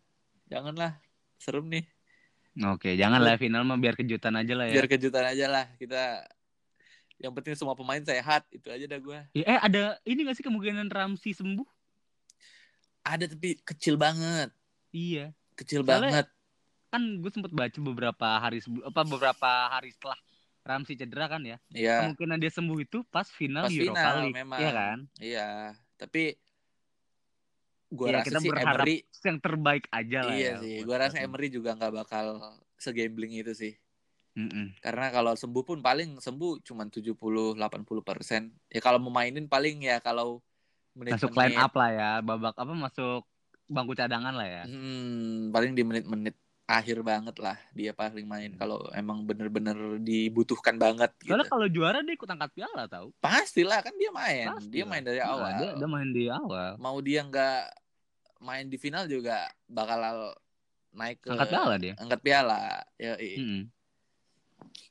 janganlah 0.49 0.97
serem 1.37 1.69
nih. 1.69 1.85
Oke, 2.73 2.97
jangan 2.97 3.21
lah 3.21 3.37
final 3.37 3.69
mah 3.69 3.77
biar 3.77 3.93
kejutan 3.93 4.33
aja 4.33 4.57
lah 4.57 4.73
ya. 4.73 4.81
Biar 4.81 4.89
kejutan 4.89 5.29
aja 5.29 5.45
lah 5.45 5.69
kita. 5.77 6.25
Yang 7.21 7.33
penting 7.37 7.55
semua 7.61 7.77
pemain 7.77 8.01
sehat 8.01 8.49
itu 8.49 8.65
aja 8.73 8.85
dah 8.89 8.97
gue. 8.97 9.19
Ya, 9.37 9.45
eh 9.45 9.59
ada 9.61 10.01
ini 10.09 10.25
gak 10.25 10.41
sih 10.41 10.45
kemungkinan 10.49 10.89
Ramsey 10.89 11.37
sembuh? 11.37 11.69
Ada 13.05 13.29
tapi 13.29 13.61
kecil 13.61 13.95
banget, 13.95 14.49
Iya. 14.91 15.37
kecil 15.55 15.85
Soalnya- 15.85 16.25
banget. 16.25 16.27
Kan 16.89 17.03
gue 17.19 17.29
sempat 17.29 17.51
baca 17.51 17.79
beberapa 17.83 18.29
hari 18.39 18.59
apa 18.81 19.01
beberapa 19.03 19.51
hari 19.69 19.91
setelah 19.91 20.17
Ramsey 20.63 20.95
cedera 20.95 21.29
kan 21.29 21.43
ya. 21.43 21.59
Iya, 21.69 22.01
Kemungkinan 22.01 22.39
dia 22.39 22.49
sembuh 22.49 22.79
itu 22.81 23.05
pas 23.05 23.29
final 23.29 23.69
Pas 23.69 23.75
Europa 23.75 23.99
final, 23.99 24.17
League. 24.23 24.37
memang. 24.37 24.59
Iya 24.59 24.71
kan? 24.73 24.99
iya. 25.19 25.49
Tapi 25.95 26.25
gue 27.91 28.07
Iya, 28.09 28.17
rasa 28.17 28.27
kita 28.27 28.39
sih 28.41 28.49
berharap 28.49 28.75
Emery 28.81 28.97
yang 29.05 29.39
terbaik 29.39 29.85
aja 29.89 30.19
lah 30.25 30.35
iya 30.35 30.51
ya. 30.51 30.55
sih. 30.59 30.77
Gue 30.83 30.97
rasa. 30.97 31.17
Emery 31.21 31.49
juga 31.49 31.71
nggak 31.75 31.93
bakal 31.95 32.27
segambling 32.77 33.37
itu 33.37 33.53
sih. 33.53 33.75
Mm-mm. 34.35 34.75
Karena 34.81 35.11
kalau 35.11 35.35
sembuh 35.35 35.63
pun 35.63 35.79
paling 35.79 36.19
sembuh 36.19 36.59
cuma 36.63 36.87
70-80 36.87 37.55
persen. 38.03 38.51
Ya 38.67 38.81
kalau 38.81 38.99
mau 38.99 39.13
mainin 39.13 39.47
paling 39.47 39.79
ya 39.83 40.01
kalau 40.01 40.43
menit 40.95 41.13
Masuk 41.19 41.35
line 41.35 41.59
up 41.59 41.73
lah 41.75 41.91
ya, 41.91 42.11
babak 42.23 42.55
apa 42.55 42.73
masuk 42.73 43.27
bangku 43.67 43.95
cadangan 43.99 44.35
lah 44.35 44.47
ya. 44.47 44.63
Hmm, 44.67 45.51
paling 45.51 45.75
di 45.75 45.83
menit-menit 45.83 46.37
akhir 46.65 47.05
banget 47.05 47.37
lah 47.45 47.61
dia 47.77 47.93
paling 47.93 48.25
main 48.25 48.57
kalau 48.57 48.81
emang 48.97 49.21
bener-bener 49.29 50.01
dibutuhkan 50.01 50.81
banget 50.81 51.13
gitu. 51.21 51.37
Soalnya 51.37 51.49
kalau 51.53 51.67
juara 51.69 52.01
dia 52.01 52.17
ikut 52.17 52.25
angkat 52.25 52.51
piala 52.57 52.89
tahu. 52.89 53.13
Pastilah 53.21 53.85
kan 53.85 53.93
dia 54.01 54.09
main, 54.09 54.49
Pasti 54.49 54.73
dia 54.73 54.85
main 54.89 55.05
dari 55.05 55.21
Nah, 55.21 55.29
awal. 55.29 55.53
dia, 55.61 55.71
dia 55.77 55.89
main 55.91 56.09
di 56.09 56.25
awal. 56.33 56.71
Mau 56.81 56.97
dia 57.05 57.21
nggak 57.21 57.61
main 58.41 58.65
di 58.65 58.77
final 58.81 59.05
juga 59.05 59.45
bakal 59.69 60.33
naik 60.95 61.21
ke 61.21 61.31
Angkat 61.37 61.49
piala 61.53 61.75
dia. 61.77 61.95
angkat 62.01 62.21
piala. 62.25 62.61
Ya, 62.97 63.13
Mm-mm. 63.21 63.63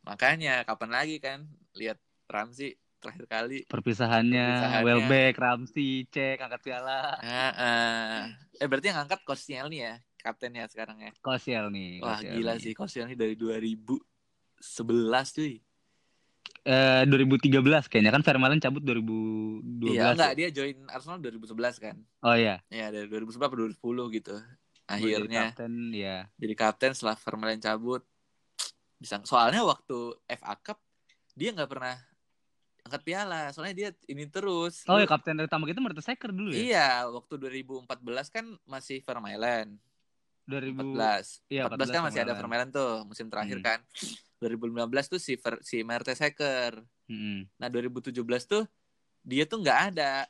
makanya 0.03 0.61
kapan 0.67 0.91
lagi 0.93 1.17
kan 1.17 1.47
lihat 1.73 1.97
Ramsey 2.29 2.75
terakhir 3.03 3.25
kali. 3.27 3.59
Perpisahannya, 3.67 4.47
Perpisahannya. 4.47 4.85
Welbeck, 4.87 5.35
Ramsey, 5.35 6.07
cek 6.07 6.39
angkat 6.39 6.61
piala. 6.63 7.19
Ah, 7.19 7.51
ah. 7.51 8.19
Eh 8.55 8.67
berarti 8.71 8.95
yang 8.95 9.03
angkat 9.03 9.19
Koscielny 9.27 9.83
ya, 9.83 9.99
kaptennya 10.23 10.63
sekarang 10.71 11.03
ya. 11.03 11.11
Kosiel 11.19 11.67
nih. 11.67 11.99
Wah 11.99 12.15
Koscielny. 12.23 12.35
gila 12.39 12.53
sih 12.63 12.71
Koscielny 12.71 13.15
dari 13.19 13.35
2011 13.35 13.99
cuy. 15.35 15.59
Eh 16.63 17.03
2013 17.11 17.91
kayaknya 17.91 18.11
kan 18.15 18.23
Vermaelen 18.23 18.63
cabut 18.63 18.79
2012. 18.79 19.99
Iya 19.99 20.15
enggak 20.15 20.31
ya? 20.31 20.37
dia 20.39 20.49
join 20.55 20.77
Arsenal 20.87 21.19
2011 21.19 21.75
kan. 21.83 21.95
Oh 22.23 22.35
iya. 22.39 22.63
Ya 22.71 22.87
dari 22.87 23.11
2011 23.11 23.35
atau 23.35 23.59
2010 23.67 24.15
gitu. 24.15 24.35
Jadi 24.83 24.87
Akhirnya 24.87 25.43
kapten 25.51 25.73
ya. 25.95 26.17
jadi 26.39 26.53
kapten 26.55 26.91
setelah 26.95 27.19
Vermaelen 27.19 27.59
cabut. 27.59 28.03
Bisa 28.95 29.19
soalnya 29.27 29.67
waktu 29.67 30.15
FA 30.39 30.55
Cup 30.63 30.79
dia 31.35 31.51
nggak 31.51 31.67
pernah 31.67 31.99
angkat 32.93 33.01
piala. 33.01 33.49
Soalnya 33.49 33.73
dia 33.73 33.89
ini 34.05 34.29
terus. 34.29 34.85
Oh 34.85 35.01
ya 35.01 35.09
kapten 35.09 35.41
utama 35.41 35.65
kita 35.65 35.81
Mertesacker 35.81 36.29
dulu 36.29 36.53
ya. 36.53 36.61
Iya, 36.61 36.89
waktu 37.09 37.41
2014 37.41 37.89
kan 38.29 38.45
masih 38.69 39.01
Vermaelen. 39.01 39.81
2000 40.45 40.93
14. 40.93 41.41
Iya, 41.49 41.65
14 41.65 41.89
kan 41.89 42.01
masih 42.05 42.19
ada 42.21 42.37
Vermaelen. 42.37 42.69
Tuh 42.69 43.01
musim 43.09 43.33
terakhir 43.33 43.57
Hmm. 43.57 43.65
kan. 43.65 43.79
2015 44.37 45.09
tuh 45.09 45.17
si 45.17 45.33
Ver, 45.41 45.57
si 45.65 45.81
Mertesacker. 45.81 46.85
Mm-mm. 47.09 47.49
Nah 47.57 47.67
2017 47.73 48.45
tuh 48.45 48.69
dia 49.25 49.49
tuh 49.49 49.57
nggak 49.65 49.79
ada. 49.89 50.29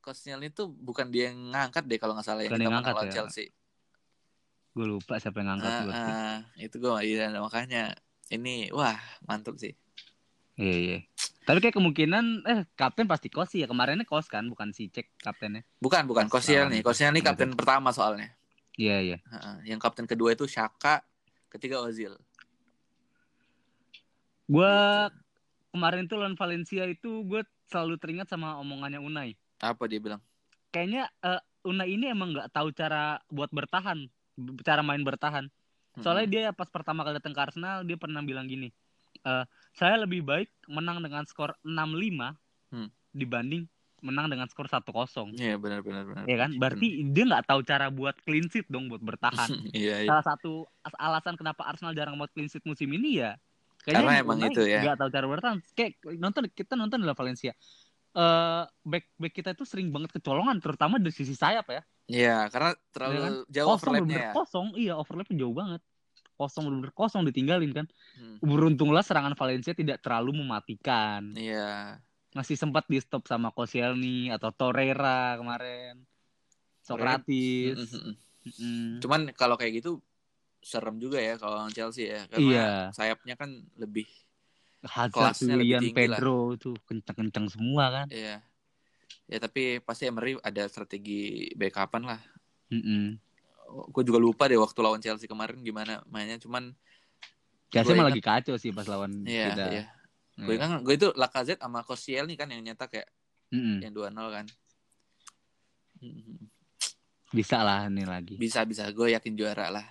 Koscielny 0.00 0.50
tuh 0.50 0.66
bukan 0.66 1.12
dia 1.12 1.30
yang 1.30 1.52
ngangkat 1.52 1.86
deh 1.86 1.98
kalau 2.00 2.16
nggak 2.16 2.26
salah 2.26 2.42
kita 2.42 2.56
yang 2.56 2.72
menang 2.72 2.82
ngangkat 2.88 3.12
ya. 3.12 3.14
Chelsea. 3.22 3.52
Gue 4.72 4.88
lupa 4.88 5.20
siapa 5.20 5.44
yang 5.44 5.54
ngangkat 5.54 5.72
gua. 5.84 5.92
ah, 5.94 6.38
itu 6.56 6.74
gue 6.80 6.90
iya 7.04 7.28
makanya 7.38 7.92
ini 8.32 8.72
wah 8.72 8.96
mantap 9.28 9.60
sih. 9.60 9.76
Iya 10.58 10.74
iya. 10.74 10.98
Tapi 11.42 11.58
kayak 11.58 11.74
kemungkinan 11.74 12.24
eh 12.44 12.60
kapten 12.72 13.04
pasti 13.04 13.26
kos 13.26 13.50
ya 13.52 13.66
kemarinnya 13.66 14.04
kos 14.04 14.26
kan 14.26 14.46
bukan 14.46 14.70
si 14.70 14.86
cek 14.86 15.18
kaptennya. 15.18 15.66
Bukan 15.76 16.06
bukan 16.06 16.26
Pas 16.26 16.38
Koscielny. 16.38 16.78
lawan- 16.78 16.86
Koscielny 16.86 17.20
kapten 17.20 17.50
pertama 17.52 17.90
soalnya. 17.90 18.30
Iya 18.74 18.96
iya. 19.00 19.18
Yang 19.64 19.80
kapten 19.80 20.06
kedua 20.06 20.32
itu 20.32 20.46
Shaka, 20.46 21.02
ketiga 21.48 21.82
Ozil. 21.82 22.14
Gue 24.44 24.68
Gitu. 24.68 25.18
kemarin 25.72 26.04
tuh 26.04 26.16
lawan 26.16 26.36
Valencia 26.36 26.84
itu 26.84 27.24
gue 27.24 27.42
selalu 27.66 27.96
teringat 27.96 28.28
sama 28.28 28.58
omongannya 28.58 28.98
Unai. 28.98 29.34
Apa 29.58 29.86
dia 29.86 29.98
bilang? 29.98 30.20
Kayaknya 30.70 31.08
eh, 31.20 31.40
Unai 31.62 31.90
ini 31.90 32.06
emang 32.06 32.32
nggak 32.32 32.50
tahu 32.50 32.70
cara 32.70 33.22
buat 33.26 33.48
bertahan, 33.48 34.06
cara 34.60 34.82
main 34.82 35.00
bertahan. 35.00 35.46
Soalnya 35.94 36.26
dia 36.26 36.44
pas 36.50 36.66
pertama 36.66 37.02
kali 37.02 37.18
datang 37.18 37.30
ke 37.30 37.40
Arsenal 37.40 37.82
dia 37.82 37.94
pernah 37.94 38.18
bilang 38.18 38.46
gini, 38.46 38.72
"Eh, 39.20 39.44
saya 39.72 39.96
lebih 39.98 40.20
baik 40.20 40.48
menang 40.66 41.00
dengan 41.00 41.24
skor 41.24 41.56
6-5 41.62 42.36
Hmm. 42.68 42.88
dibanding 43.10 43.68
menang 44.00 44.26
dengan 44.26 44.48
skor 44.48 44.66
1-0. 44.66 45.30
Iya 45.36 45.54
benar 45.56 45.78
benar 45.80 46.02
benar. 46.02 46.24
Ya 46.24 46.36
kan? 46.36 46.50
Berarti 46.56 46.88
dia 47.06 47.22
nggak 47.22 47.44
tahu 47.44 47.60
cara 47.62 47.86
buat 47.86 48.16
clean 48.22 48.48
sheet 48.48 48.66
dong 48.66 48.88
buat 48.88 48.98
bertahan. 48.98 49.46
Iya 49.76 50.02
iya. 50.02 50.08
Salah 50.08 50.24
satu 50.26 50.64
as- 50.80 50.96
alasan 50.96 51.36
kenapa 51.36 51.62
Arsenal 51.62 51.92
jarang 51.92 52.16
buat 52.16 52.32
clean 52.32 52.48
sheet 52.48 52.64
musim 52.64 52.90
ini 52.90 53.20
ya 53.20 53.36
Karena 53.82 54.02
kayaknya 54.02 54.22
emang 54.22 54.38
Unai 54.38 54.50
itu 54.50 54.62
ya. 54.64 54.80
nggak 54.80 54.96
tahu 54.96 55.08
cara 55.10 55.26
bertahan. 55.26 55.58
Kayak 55.74 55.90
nonton 56.16 56.42
kita 56.48 56.72
nonton 56.74 56.98
di 56.98 57.06
La 57.06 57.14
Valencia. 57.14 57.52
Eh 58.12 58.62
back 58.82 59.04
back 59.16 59.32
kita 59.32 59.50
itu 59.52 59.64
sering 59.64 59.88
banget 59.88 60.10
kecolongan 60.12 60.58
terutama 60.58 60.96
dari 60.96 61.10
sisi 61.10 61.32
sayap 61.32 61.66
ya. 61.68 61.82
Iya, 62.06 62.36
karena 62.48 62.70
terlalu 62.90 63.12
Iya 63.12 63.22
kan? 63.22 63.32
jauh 63.46 63.68
Kosong 63.68 63.78
overlapnya 63.94 64.18
ya. 64.18 64.30
kosong, 64.34 64.66
iya 64.74 64.92
overlapnya 64.94 65.36
jauh 65.38 65.54
banget. 65.54 65.80
Kosong 66.36 66.68
bener-bener 66.68 66.94
kosong 66.96 67.22
ditinggalin 67.28 67.72
kan. 67.72 67.86
Hmm. 68.18 68.40
Beruntunglah 68.42 69.04
serangan 69.04 69.36
Valencia 69.36 69.76
tidak 69.76 70.00
terlalu 70.02 70.42
mematikan. 70.42 71.32
Iya. 71.36 72.00
Masih 72.32 72.56
sempat 72.56 72.88
di 72.88 72.96
stop 72.98 73.28
sama 73.28 73.52
Koscielny 73.52 74.32
atau 74.32 74.50
Torreira 74.50 75.36
kemarin. 75.36 76.02
Socrates. 76.82 77.78
Mm-mm. 77.78 78.14
Mm-mm. 78.42 78.84
Cuman 78.98 79.30
kalau 79.38 79.54
kayak 79.54 79.84
gitu 79.84 80.02
serem 80.62 80.98
juga 80.98 81.18
ya 81.22 81.38
kalau 81.38 81.68
Chelsea 81.70 82.10
ya. 82.10 82.26
Karena 82.26 82.48
Iya. 82.50 82.70
sayapnya 82.94 83.34
kan 83.38 83.50
lebih 83.78 84.08
Hazard, 84.82 85.38
Willian, 85.46 85.78
tinggi 85.78 86.10
lah. 86.10 86.18
Pedro 86.18 86.58
tuh 86.58 86.74
kenceng-kenceng 86.90 87.46
semua 87.54 88.02
kan. 88.02 88.06
Iya. 88.10 88.42
Ya 89.30 89.38
tapi 89.38 89.78
pasti 89.78 90.10
Emery 90.10 90.34
ada 90.42 90.66
strategi 90.66 91.52
backupan 91.54 92.02
lah. 92.02 92.20
Mm-mm. 92.74 93.20
Gue 93.72 94.02
juga 94.04 94.20
lupa 94.20 94.44
deh 94.46 94.60
waktu 94.60 94.78
lawan 94.84 95.00
Chelsea 95.00 95.24
kemarin 95.24 95.60
gimana 95.64 96.04
mainnya. 96.12 96.36
Cuman 96.36 96.76
Chelsea 97.72 97.96
malah 97.96 98.12
lagi 98.12 98.20
kacau 98.20 98.54
sih 98.60 98.68
pas 98.68 98.84
lawan 98.84 99.24
iya, 99.24 99.48
kita. 99.48 99.64
iya. 99.72 99.84
Iya. 100.36 100.44
Gue 100.44 100.56
kan 100.60 100.70
gue 100.84 100.94
itu 100.96 101.08
Lacazette 101.16 101.60
sama 101.60 101.80
Koscielny 101.84 102.36
kan 102.36 102.48
yang 102.48 102.60
nyetak 102.64 102.92
ya, 102.92 103.04
Mm-mm. 103.52 103.80
yang 103.84 103.92
2-0 103.92 104.12
kan. 104.32 104.46
Mm. 106.04 106.48
Bisa 107.32 107.64
lah 107.64 107.88
ini 107.88 108.04
lagi. 108.04 108.36
Bisa 108.36 108.64
bisa 108.68 108.84
gue 108.92 109.16
yakin 109.16 109.32
juara 109.32 109.72
lah. 109.72 109.86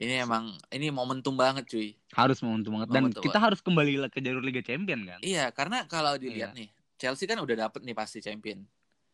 Ini 0.00 0.24
emang 0.24 0.56
ini 0.72 0.88
momentum 0.88 1.36
banget 1.36 1.68
cuy. 1.68 1.92
Harus 2.16 2.40
momentum 2.40 2.80
banget. 2.80 2.88
Dan 2.88 3.04
Momentum 3.04 3.20
kita 3.20 3.36
harus 3.36 3.60
kembali 3.60 4.08
ke 4.08 4.24
jalur 4.24 4.40
Liga 4.40 4.64
Champion 4.64 5.04
kan. 5.04 5.20
Iya, 5.20 5.52
karena 5.52 5.84
kalau 5.84 6.16
dilihat 6.16 6.56
Iya. 6.56 6.64
nih, 6.64 6.68
Chelsea 6.96 7.28
kan 7.28 7.36
udah 7.36 7.68
dapet 7.68 7.84
nih 7.84 7.92
pasti 7.92 8.24
champion. 8.24 8.64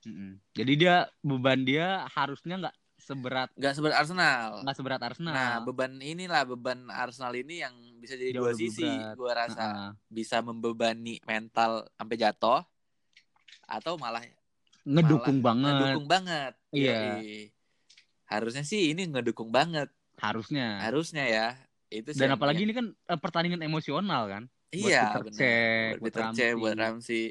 Mm-mm. 0.07 0.39
Jadi 0.55 0.73
dia 0.79 1.11
beban 1.27 1.67
dia 1.67 2.07
harusnya 2.15 2.55
nggak 2.63 2.77
seberat 3.07 3.55
Gak 3.55 3.73
seberat 3.73 3.97
Arsenal. 3.97 4.67
nggak 4.67 4.77
seberat 4.77 4.99
Arsenal. 5.01 5.31
Nah, 5.33 5.55
beban 5.63 5.95
inilah 5.97 6.43
beban 6.43 6.91
Arsenal 6.91 7.31
ini 7.33 7.63
yang 7.63 7.71
bisa 7.97 8.13
jadi 8.13 8.35
Jauh 8.35 8.51
dua 8.51 8.53
sisi. 8.53 8.83
berat. 8.83 9.15
Gue 9.15 9.31
rasa 9.33 9.63
Heeh. 9.63 9.91
bisa 10.09 10.43
membebani 10.43 11.23
mental 11.23 11.87
sampai 11.93 12.17
jatuh 12.17 12.67
atau 13.65 13.95
malah 13.97 14.27
ngedukung 14.83 15.39
banget. 15.39 15.71
ngedukung 15.73 16.07
banget. 16.07 16.53
Iya. 16.71 16.99
Yoi. 17.17 17.55
Harusnya 18.27 18.63
sih 18.63 18.91
ini 18.91 19.07
ngedukung 19.07 19.49
banget. 19.49 19.87
Harusnya. 20.19 20.83
Harusnya 20.83 21.25
ya. 21.25 21.47
Itu 21.87 22.11
sih 22.11 22.19
Dan 22.19 22.35
apalagi 22.35 22.59
yang- 22.61 22.67
ini 22.67 22.75
kan 22.75 22.87
eh, 22.91 23.19
pertandingan 23.19 23.63
emosional 23.63 24.27
kan. 24.27 24.43
buat 24.67 24.83
iya, 24.83 25.15
buat 25.15 25.31
buat 25.31 26.03
Peter 26.03 26.21
Cech, 26.27 26.27
Ramsey. 26.27 26.59
buat 26.59 26.75
Ramsey. 26.77 27.25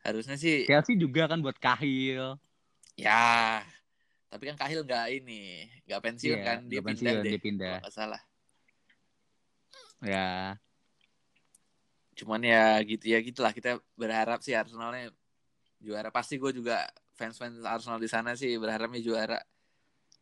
Harusnya 0.00 0.34
sih 0.34 0.66
Chelsea 0.66 0.96
juga 0.96 1.24
kan 1.24 1.38
buat 1.38 1.54
Kahil. 1.56 2.36
ya. 2.96 3.62
Tapi 4.30 4.42
kan 4.46 4.56
Kahil 4.56 4.86
nggak 4.86 5.06
ini, 5.12 5.66
nggak 5.84 6.00
pensiun 6.00 6.38
Iya, 6.38 6.46
kan, 6.46 6.58
dia 6.70 6.78
pindah 6.78 6.86
pensiun, 6.86 7.24
deh. 7.26 7.32
dia 7.34 7.40
pindah. 7.42 7.76
Kalau 7.82 7.90
salah. 7.92 8.22
Ya. 10.00 10.54
Cuman 12.14 12.40
ya 12.40 12.78
gitu 12.84 13.04
ya 13.10 13.18
gitulah 13.20 13.50
kita 13.50 13.82
berharap 13.96 14.38
sih 14.40 14.54
Arsenalnya 14.54 15.10
juara. 15.82 16.08
Pasti 16.08 16.38
gue 16.38 16.52
juga 16.52 16.86
fans-fans 17.18 17.64
Arsenal 17.64 17.98
di 17.98 18.06
sana 18.06 18.38
sih 18.38 18.54
berharapnya 18.54 19.02
juara. 19.02 19.38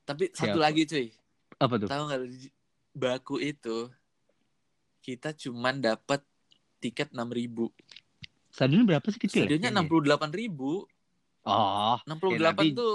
Tapi 0.03 0.33
satu 0.33 0.57
Siapa? 0.57 0.65
lagi 0.65 0.83
cuy. 0.89 1.07
Apa 1.61 1.75
tuh? 1.77 1.89
Tahu 1.91 2.03
nggak 2.09 2.21
Baku 2.99 3.37
itu 3.39 3.93
kita 4.99 5.31
cuman 5.37 5.79
dapat 5.79 6.25
tiket 6.81 7.13
6000 7.13 7.71
Stadionnya 8.51 8.87
berapa 8.97 9.07
sih 9.13 9.21
kecil? 9.21 9.45
ya 9.45 9.47
Stadionnya 9.47 9.71
enam 9.71 9.87
puluh 9.87 10.03
delapan 10.03 10.31
ribu. 10.33 10.89
Oh, 11.47 11.95
Enam 12.05 12.19
puluh 12.19 12.35
Ya, 12.35 12.39
delapan 12.43 12.73
nanti- 12.73 12.79
tuh 12.79 12.95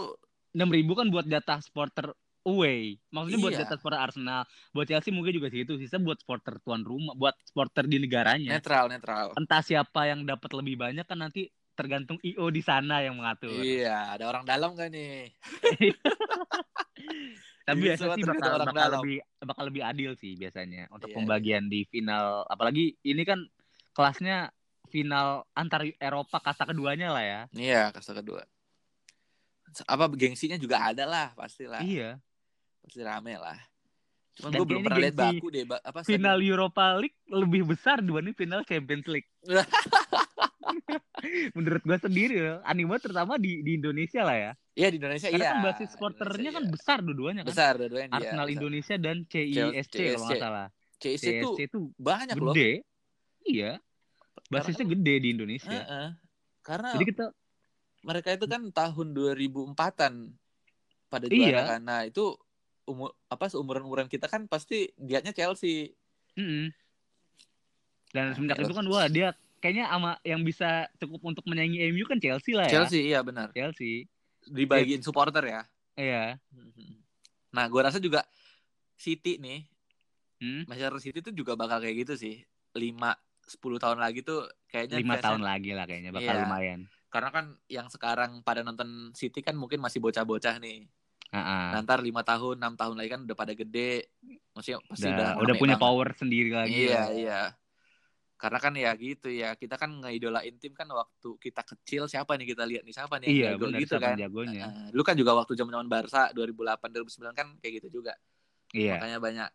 enam 0.53 0.69
ribu 0.69 0.93
kan 0.93 1.09
buat 1.09 1.25
jatah 1.25 1.59
supporter 1.59 2.13
away. 2.43 2.99
Maksudnya 3.09 3.39
buat 3.39 3.53
Iya. 3.55 3.59
jatah 3.65 3.77
supporter 3.79 4.01
Arsenal. 4.01 4.41
Buat 4.71 4.87
Chelsea 4.91 5.11
mungkin 5.15 5.33
juga 5.33 5.47
segitu. 5.49 5.79
Sisa 5.79 5.97
buat 5.97 6.19
supporter 6.19 6.59
tuan 6.61 6.83
rumah, 6.83 7.15
buat 7.15 7.33
supporter 7.43 7.87
di 7.87 7.97
negaranya. 7.97 8.59
netral 8.59 8.91
netral. 8.91 9.31
Entah 9.33 9.63
siapa 9.63 10.05
yang 10.07 10.27
dapat 10.27 10.51
lebih 10.53 10.75
banyak 10.77 11.05
kan 11.07 11.19
nanti 11.19 11.47
tergantung 11.73 12.21
IO 12.21 12.53
di 12.53 12.61
sana 12.61 13.01
yang 13.01 13.17
mengatur. 13.17 13.63
Iya, 13.65 14.13
ada 14.13 14.29
orang 14.29 14.45
dalam 14.45 14.77
gak 14.77 14.93
nih? 14.93 15.33
Tapi 17.63 17.79
biasa 17.79 18.03
semua 18.03 18.15
sih 18.19 18.23
bakal, 18.27 18.51
orang 18.59 18.67
bakal 18.67 18.75
dalam. 18.75 18.99
lebih 19.01 19.17
bakal 19.39 19.63
lebih 19.71 19.83
adil 19.87 20.11
sih 20.19 20.35
biasanya 20.35 20.91
untuk 20.91 21.09
Iya, 21.09 21.15
pembagian 21.15 21.63
di 21.71 21.87
final. 21.87 22.43
Apalagi 22.51 22.99
ini 23.01 23.23
kan 23.23 23.39
kelasnya 23.95 24.51
final 24.91 25.47
antar 25.55 25.87
Eropa 25.97 26.43
kasta 26.43 26.67
keduanya 26.67 27.15
lah 27.15 27.23
ya. 27.23 27.41
Iya, 27.55 27.81
kasta 27.95 28.13
kedua. 28.19 28.43
Apa 29.89 30.05
gengsinya 30.13 30.57
juga 30.61 30.77
ada 30.93 31.03
lah, 31.09 31.27
pastilah. 31.33 31.81
Iya. 31.81 32.21
Pasti 32.85 33.01
rame 33.01 33.33
lah. 33.41 33.57
Cuman 34.33 34.49
gue 34.49 34.65
belum 34.65 34.81
pernah 34.81 35.01
lihat 35.01 35.17
Baku 35.17 35.47
deh, 35.53 35.63
ba- 35.65 35.83
apa 35.85 36.01
Final 36.05 36.37
stadion- 36.37 36.51
Europa 36.57 36.85
League 36.97 37.17
lebih 37.29 37.61
besar 37.69 38.01
dibanding 38.01 38.33
final 38.33 38.61
Champions 38.65 39.05
League. 39.05 39.29
Menurut 41.55 41.81
gua 41.85 41.97
sendiri 41.99 42.35
anime 42.63 42.97
terutama 42.99 43.37
di 43.37 43.61
di 43.61 43.77
Indonesia 43.77 44.21
lah 44.25 44.37
ya. 44.37 44.51
Iya 44.73 44.87
di 44.89 44.97
Indonesia 44.97 45.27
Karena 45.29 45.45
iya. 45.45 45.51
kan 45.53 45.61
basis 45.61 45.87
supporternya 45.93 46.51
kan 46.51 46.63
iya. 46.65 46.71
besar 46.73 46.97
dua-duanya 47.05 47.41
kan. 47.45 47.49
besar 47.53 47.73
dua-duanya 47.77 48.07
dia. 48.09 48.17
Arsenal 48.17 48.45
besar. 48.47 48.55
Indonesia 48.57 48.95
dan 48.97 49.17
CISC 49.29 49.93
kalau 49.93 50.25
nggak 50.25 50.41
salah. 50.41 50.67
CISC 50.97 51.27
tuh 51.43 51.53
itu 51.61 51.79
banyak 51.99 52.35
loh. 52.39 52.53
gede. 52.53 52.71
Iya. 53.43 53.71
Basisnya 54.49 54.85
gede 54.87 55.15
di 55.21 55.27
Indonesia. 55.29 55.69
Heeh. 55.71 56.07
Karena 56.63 56.89
Jadi 56.95 57.05
kita 57.11 57.25
mereka 58.03 58.29
itu 58.29 58.45
kan 58.45 58.67
tahun 58.69 59.07
2004-an 59.11 60.13
pada 61.07 61.25
juara 61.25 61.49
Iya. 61.49 61.61
kan. 61.69 61.81
Nah, 61.81 62.01
itu 62.03 62.35
umur 62.83 63.15
apa 63.27 63.47
seumuran-umuran 63.47 64.05
kita 64.05 64.27
kan 64.27 64.43
pasti 64.45 64.91
liatnya 64.97 65.31
Chelsea. 65.31 65.95
Mm-mm. 66.35 66.67
Dan 68.11 68.23
Nah, 68.23 68.33
semenjak 68.35 68.59
itu 68.59 68.73
kan 68.73 68.85
wah 68.85 69.07
dia 69.07 69.31
kayaknya 69.57 69.87
sama 69.87 70.19
yang 70.21 70.43
bisa 70.43 70.85
cukup 70.97 71.23
untuk 71.25 71.47
menyaingi 71.47 71.79
MU 71.89 72.03
kan 72.03 72.19
Chelsea 72.19 72.51
lah 72.51 72.67
ya. 72.67 72.83
Chelsea 72.83 73.07
iya 73.07 73.19
benar. 73.21 73.49
Chelsea. 73.49 74.05
Dibagiin 74.43 74.99
supporter 74.99 75.41
ya. 75.41 75.61
Iya. 75.95 76.35
Nah, 77.49 77.65
gua 77.67 77.87
rasa 77.87 77.97
juga 77.97 78.27
City 78.93 79.37
nih, 79.37 79.63
Hmm. 80.37 80.67
Manchester 80.67 80.99
City 80.99 81.19
tuh 81.21 81.31
juga 81.31 81.55
bakal 81.55 81.79
kayak 81.79 82.03
gitu 82.03 82.13
sih. 82.15 82.43
5 82.73 83.15
10 83.45 83.79
tahun 83.79 83.95
lagi 83.97 84.19
tuh 84.21 84.43
kayaknya 84.67 84.99
Lima 84.99 85.15
fansnya- 85.15 85.23
tahun 85.25 85.41
lagi 85.41 85.71
lah 85.71 85.85
kayaknya 85.85 86.11
bakal 86.11 86.33
Iya. 86.33 86.41
lumayan. 86.43 86.79
Karena 87.13 87.29
kan 87.29 87.45
yang 87.69 87.93
sekarang 87.93 88.41
pada 88.41 88.65
nonton 88.65 89.13
City 89.13 89.45
kan 89.45 89.53
mungkin 89.53 89.77
masih 89.77 90.01
bocah-bocah 90.01 90.57
nih. 90.57 90.89
Heeh. 91.29 91.65
Nah, 91.77 91.79
ntar 91.85 92.01
5 92.01 92.25
tahun, 92.25 92.57
6 92.57 92.73
tahun 92.73 92.95
lagi 92.97 93.09
kan 93.13 93.21
udah 93.21 93.37
pada 93.37 93.53
gede. 93.53 94.09
Maksudnya 94.57 94.81
pasti 94.89 95.05
udah 95.05 95.37
udah, 95.37 95.45
udah 95.45 95.55
punya 95.61 95.77
banget. 95.77 95.85
power 95.85 96.07
sendiri 96.17 96.49
lagi. 96.49 96.89
Iya, 96.89 96.89
ya. 96.89 97.03
iya. 97.13 97.41
Karena 98.41 98.57
kan 98.57 98.73
ya 98.73 98.91
gitu 98.97 99.29
ya, 99.29 99.53
kita 99.53 99.77
kan 99.77 99.93
ngeidolain 99.93 100.57
tim 100.57 100.73
kan 100.73 100.89
waktu 100.89 101.29
kita 101.37 101.61
kecil 101.63 102.09
siapa 102.09 102.33
nih 102.33 102.57
kita 102.57 102.65
lihat 102.65 102.83
nih 102.83 102.91
siapa 102.97 103.21
nih 103.21 103.29
yang 103.29 103.37
Iya, 103.37 103.47
jago 103.55 103.65
gitu 103.77 103.95
kan. 104.01 104.15
jagonya. 104.17 104.65
Nah, 104.67 104.89
lu 104.89 105.01
kan 105.05 105.13
juga 105.13 105.31
waktu 105.37 105.53
zaman-zaman 105.53 105.85
Barca 105.85 106.33
2008 106.33 106.89
2009 106.91 107.37
kan 107.37 107.47
kayak 107.61 107.73
gitu 107.77 108.01
juga. 108.01 108.17
Iya. 108.73 108.97
Makanya 108.97 109.17
banyak 109.21 109.49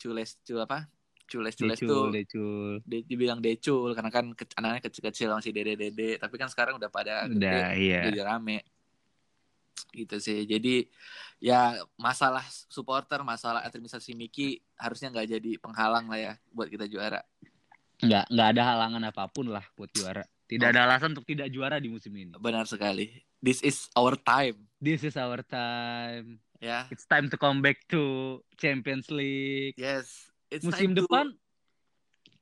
cules 0.00 0.40
cul 0.42 0.64
apa? 0.64 0.88
Cules-cules 1.32 1.80
Decul, 1.80 1.88
tuh 1.88 2.04
decul. 2.12 2.70
di- 2.84 3.06
dibilang 3.08 3.40
decul 3.40 3.96
karena 3.96 4.12
kan 4.12 4.36
ke- 4.36 4.52
anaknya 4.54 4.84
kecil-kecil 4.84 5.32
masih 5.32 5.48
dede-dede, 5.50 6.16
tapi 6.16 6.36
kan 6.36 6.46
sekarang 6.46 6.76
udah 6.76 6.86
pada 6.86 7.24
gede, 7.24 7.40
Udah, 7.40 7.72
iya. 7.72 8.00
jadi 8.06 8.20
rame. 8.22 8.60
Gitu 9.90 10.16
sih. 10.18 10.44
Jadi 10.44 10.88
ya 11.38 11.76
masalah 11.96 12.40
supporter, 12.66 13.20
masalah 13.22 13.60
administrasi 13.62 14.12
Miki 14.12 14.60
harusnya 14.74 15.08
nggak 15.08 15.28
jadi 15.30 15.50
penghalang 15.58 16.06
lah 16.06 16.18
ya 16.18 16.32
buat 16.48 16.68
kita 16.68 16.84
juara. 16.84 17.20
Nggak, 17.98 18.24
nggak 18.28 18.48
ada 18.50 18.62
halangan 18.66 19.02
apa 19.06 19.24
pun 19.28 19.48
lah 19.48 19.64
buat 19.72 19.88
juara. 19.90 20.24
Tidak 20.44 20.64
Oh. 20.64 20.72
ada 20.72 20.84
alasan 20.84 21.12
untuk 21.12 21.24
tidak 21.24 21.48
juara 21.48 21.76
di 21.76 21.88
musim 21.88 22.12
ini. 22.12 22.32
Benar 22.34 22.64
sekali. 22.64 23.08
This 23.38 23.60
is 23.60 23.88
our 23.92 24.14
time, 24.14 24.68
This 24.76 25.02
is 25.02 25.14
our 25.14 25.40
time. 25.40 26.40
ya. 26.58 26.86
It's 26.88 27.04
time 27.04 27.26
to 27.26 27.36
come 27.36 27.58
back 27.58 27.84
to 27.88 28.00
Champions 28.54 29.08
League. 29.08 29.74
Yes. 29.74 30.31
It's 30.52 30.64
musim 30.64 30.92
time 30.92 30.94
to- 30.94 31.00
depan 31.08 31.26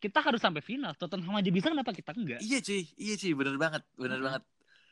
kita 0.01 0.19
harus 0.19 0.41
sampai 0.41 0.65
final. 0.65 0.97
Tottenham 0.97 1.37
aja 1.37 1.51
bisa 1.53 1.69
kenapa 1.69 1.93
kita 1.93 2.17
enggak? 2.17 2.41
Iya 2.41 2.59
cuy, 2.65 2.83
iya 2.97 3.15
cuy, 3.21 3.33
bener 3.37 3.57
banget, 3.61 3.83
bener 3.95 4.17
Mm-mm. 4.17 4.27
banget. 4.27 4.43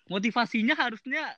Motivasinya 0.07 0.77
harusnya 0.77 1.33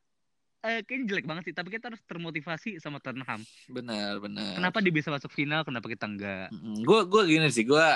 eh, 0.60 0.82
kayaknya 0.84 1.06
jelek 1.16 1.26
banget 1.26 1.42
sih, 1.48 1.54
tapi 1.54 1.72
kita 1.72 1.88
harus 1.88 2.02
termotivasi 2.04 2.82
sama 2.82 2.98
Tottenham. 2.98 3.40
Bener, 3.70 4.18
bener. 4.18 4.58
Kenapa 4.58 4.82
dia 4.82 4.92
bisa 4.92 5.08
masuk 5.08 5.30
final, 5.30 5.62
kenapa 5.62 5.86
kita 5.86 6.04
enggak? 6.04 6.50
Gue 6.82 7.06
gue 7.06 7.22
gini 7.30 7.48
sih, 7.48 7.62
gue 7.62 7.88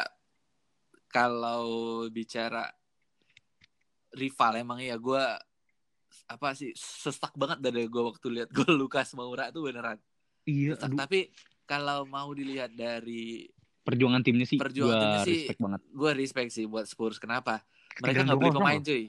kalau 1.11 1.63
bicara 2.09 2.71
rival 4.15 4.53
emang 4.57 4.79
ya 4.79 4.95
gue 4.95 5.25
apa 6.25 6.55
sih 6.55 6.71
sesak 6.75 7.35
banget 7.35 7.59
dari 7.61 7.91
gue 7.91 8.03
waktu 8.03 8.27
lihat 8.31 8.49
gol 8.55 8.75
Lukas 8.81 9.11
Moura 9.13 9.51
tuh 9.51 9.67
beneran 9.67 9.99
Iya, 10.47 10.79
sesak. 10.79 10.95
aduh, 10.95 10.99
Tapi 11.03 11.21
kalau 11.65 12.05
mau 12.07 12.31
dilihat 12.31 12.71
dari 12.71 13.49
perjuangan 13.85 14.25
timnya 14.25 14.49
sih 14.49 14.57
Perjuangan 14.57 14.97
gua 14.97 15.03
timnya 15.05 15.21
sih 15.23 15.37
respect 15.45 15.61
banget. 15.61 15.81
gue 15.85 16.11
respect 16.17 16.51
sih 16.57 16.65
buat 16.65 16.87
Spurs. 16.89 17.21
Kenapa? 17.21 17.61
Mereka 18.01 18.25
nggak 18.25 18.39
beli 18.41 18.51
2-0 18.51 18.59
pemain 18.59 18.81
cuy. 18.81 19.05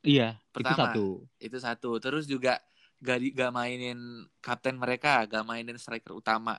Iya, 0.00 0.28
itu 0.40 0.52
Pertama. 0.56 0.76
satu. 0.88 1.06
Itu 1.36 1.56
satu. 1.60 1.90
Terus 2.00 2.24
juga 2.24 2.56
gak, 3.04 3.18
di, 3.20 3.28
gak 3.36 3.52
mainin 3.52 4.24
kapten 4.40 4.80
mereka, 4.80 5.28
gak 5.28 5.44
mainin 5.44 5.76
striker 5.76 6.16
utama. 6.16 6.56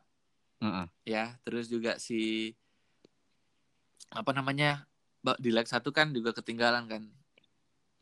Heeh. 0.62 0.86
ya 1.10 1.42
terus 1.42 1.66
juga 1.66 1.98
si 1.98 2.54
apa 4.14 4.30
namanya 4.30 4.86
di 5.42 5.50
leg 5.50 5.66
satu 5.66 5.90
kan 5.90 6.14
juga 6.14 6.38
ketinggalan 6.38 6.86
kan 6.86 7.04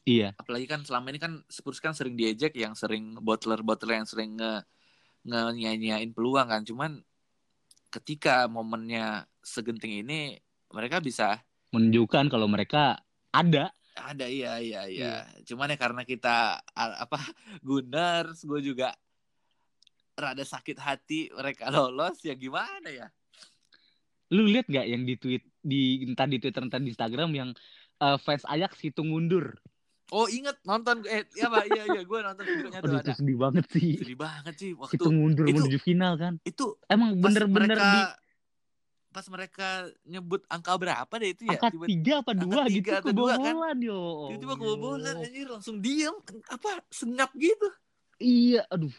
Iya, 0.07 0.33
apalagi 0.41 0.65
kan 0.65 0.81
selama 0.81 1.13
ini 1.13 1.19
kan 1.21 1.33
Spurs 1.47 1.77
kan 1.77 1.93
sering 1.93 2.17
diejek 2.17 2.57
yang 2.57 2.73
sering 2.73 3.13
bottler 3.21 3.61
bottler 3.61 4.01
yang 4.01 4.09
sering 4.09 4.35
nge 4.35 4.65
nge 5.29 6.11
peluang 6.17 6.49
kan 6.49 6.65
cuman 6.65 7.05
ketika 7.89 8.45
momennya 8.45 9.25
segenting 9.41 10.05
ini 10.05 10.37
mereka 10.69 11.01
bisa 11.01 11.41
menunjukkan 11.73 12.29
kalau 12.29 12.45
mereka 12.49 13.01
ada. 13.33 13.73
ada 13.99 14.25
iya 14.31 14.63
iya 14.63 14.81
iya 14.87 15.15
cuman 15.43 15.75
ya 15.75 15.77
karena 15.77 16.07
kita 16.07 16.63
apa 16.77 17.19
Gunners 17.67 18.47
gue 18.47 18.63
juga 18.63 18.95
rada 20.15 20.45
sakit 20.45 20.77
hati 20.79 21.27
mereka 21.35 21.67
lolos 21.67 22.23
ya 22.23 22.31
gimana 22.31 22.87
ya 22.87 23.11
Lu 24.29 24.45
lihat 24.45 24.69
gak 24.69 24.85
yang 24.85 25.03
di 25.05 25.17
tweet 25.17 25.43
di 25.59 26.05
entah 26.05 26.29
di 26.29 26.37
Twitter 26.37 26.61
entah 26.61 26.77
di 26.77 26.93
Instagram 26.93 27.29
yang 27.33 27.49
eh, 28.01 28.17
fans 28.21 28.45
Ajax 28.45 28.77
hitung 28.81 29.09
mundur. 29.09 29.57
Oh 30.09 30.25
inget 30.25 30.57
nonton 30.63 31.05
eh 31.05 31.21
ya 31.31 31.47
pak 31.47 31.63
iya 31.65 31.83
iya 31.87 32.01
gue 32.01 32.19
nonton 32.19 32.43
videonya 32.49 32.69
tuh 32.75 32.87
Aduh, 32.87 32.97
ada 32.97 33.05
itu 33.05 33.11
sedih 33.15 33.37
banget 33.37 33.65
sih. 33.69 33.91
sedih 33.95 34.17
banget 34.17 34.53
sih 34.55 34.71
waktu 34.73 34.93
Hitung 34.95 35.15
mundur 35.15 35.45
itu- 35.45 35.57
menuju 35.59 35.77
final 35.79 36.13
kan. 36.15 36.33
itu 36.43 36.65
Emang 36.85 37.09
bener-bener 37.15 37.69
mereka 37.71 37.85
di 37.85 38.01
pas 39.09 39.25
mereka 39.27 39.67
nyebut 40.03 40.45
angka 40.47 40.73
berapa 40.75 41.13
deh 41.15 41.29
itu 41.31 41.43
ya 41.43 41.57
angka 41.57 41.67
tiba 41.71 41.85
tiga 41.87 42.13
apa 42.19 42.29
angka 42.31 42.43
dua 42.43 42.61
tiga 42.63 42.69
gitu 42.69 42.89
atau 42.95 43.09
dua 43.11 43.31
kan? 43.31 43.37
kebobolan 43.43 43.77
yo. 43.79 44.01
tiba 44.31 44.53
kebobolan 44.55 45.15
anjir 45.19 45.47
langsung 45.47 45.75
diem 45.77 46.15
apa 46.47 46.69
senyap 46.87 47.31
gitu 47.35 47.67
Iya, 48.17 48.67
aduh. 48.67 48.91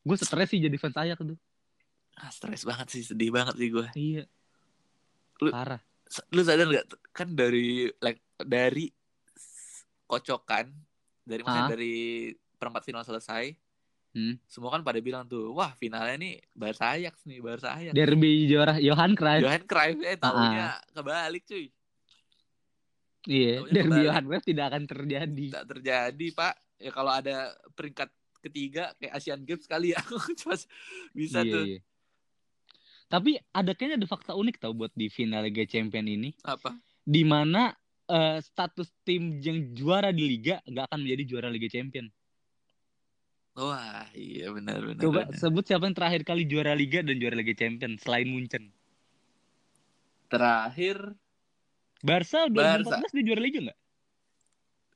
Gue 0.00 0.16
stres 0.16 0.48
sih 0.48 0.58
jadi 0.58 0.74
fans 0.74 0.96
Ajax 0.96 1.20
tuh. 1.20 1.38
ah, 2.14 2.28
stres 2.28 2.62
banget 2.62 2.86
sih 2.88 3.02
sedih 3.02 3.28
banget 3.28 3.54
sih 3.54 3.68
gue 3.68 3.86
Iya. 3.92 4.24
Lu- 5.40 5.50
Parah. 5.50 5.82
lu 6.30 6.40
sadar 6.40 6.64
nggak 6.64 6.84
kan 7.10 7.28
dari 7.30 7.90
like, 7.98 8.22
dari 8.38 8.86
kocokan 10.04 10.68
dari 11.20 11.40
maksudnya 11.40 11.70
dari 11.70 11.94
perempat 12.54 12.82
final 12.82 13.02
selesai 13.02 13.56
Hmm. 14.10 14.38
semua 14.46 14.70
kan 14.70 14.78
pada 14.80 14.96
bilang 14.98 15.26
tuh 15.26 15.50
wah 15.50 15.74
finalnya 15.74 16.14
nih 16.14 16.38
Barca 16.52 16.94
Ajax 16.94 17.26
nih 17.26 17.42
Barca 17.42 17.74
Ajax 17.74 17.90
Derby 17.92 18.46
juara 18.46 18.78
Johan 18.78 19.10
Cruyff. 19.12 19.42
Johan 19.42 19.64
Cruyff 19.64 19.98
eh 20.00 20.14
tahunya 20.14 20.66
kebalik 20.88 21.42
cuy 21.44 21.66
Iya, 23.24 23.52
Taunya 23.58 23.72
Derby 23.72 23.88
kebalik. 23.90 24.06
Johan 24.06 24.24
Cruyff 24.24 24.44
tidak 24.44 24.64
akan 24.66 24.82
terjadi. 24.84 25.46
tidak 25.50 25.66
terjadi 25.66 26.26
pak 26.30 26.54
ya 26.76 26.90
kalau 26.92 27.10
ada 27.10 27.36
peringkat 27.72 28.06
ketiga 28.38 28.94
kayak 28.94 29.12
Asian 29.14 29.42
Games 29.42 29.64
kali 29.64 29.90
ya 29.90 30.00
cuma 30.38 30.54
bisa 31.10 31.40
Iya, 31.40 31.50
tuh 31.50 31.64
iya. 31.66 31.80
Tapi 33.04 33.30
ada 33.50 33.72
kayaknya 33.72 33.96
ada 33.98 34.06
fakta 34.06 34.32
unik 34.32 34.56
tau 34.58 34.72
buat 34.72 34.92
di 34.92 35.06
final 35.08 35.42
Liga 35.42 35.62
Champion 35.64 36.04
ini, 36.04 36.30
apa 36.40 36.70
di 37.00 37.22
mana 37.22 37.74
eh, 38.10 38.38
status 38.44 38.88
tim 39.06 39.40
yang 39.40 39.72
juara 39.72 40.12
di 40.12 40.24
liga 40.24 40.60
nggak 40.64 40.84
akan 40.90 40.98
menjadi 41.04 41.22
juara 41.24 41.48
Liga 41.48 41.68
Champion. 41.70 42.08
Wah, 43.54 44.10
iya 44.18 44.50
benar 44.50 44.82
benar. 44.82 45.02
Coba 45.02 45.20
benar. 45.30 45.38
sebut 45.38 45.62
siapa 45.62 45.86
yang 45.86 45.94
terakhir 45.94 46.26
kali 46.26 46.42
juara 46.42 46.74
Liga 46.74 47.06
dan 47.06 47.22
juara 47.22 47.38
Liga 47.38 47.54
Champions 47.54 48.02
selain 48.02 48.26
Munchen. 48.26 48.74
Terakhir 50.26 51.14
Barca 52.02 52.50
2014 52.50 52.84
Barca. 52.90 53.14
dia 53.14 53.24
juara 53.24 53.42
Liga 53.42 53.60
nggak? 53.70 53.78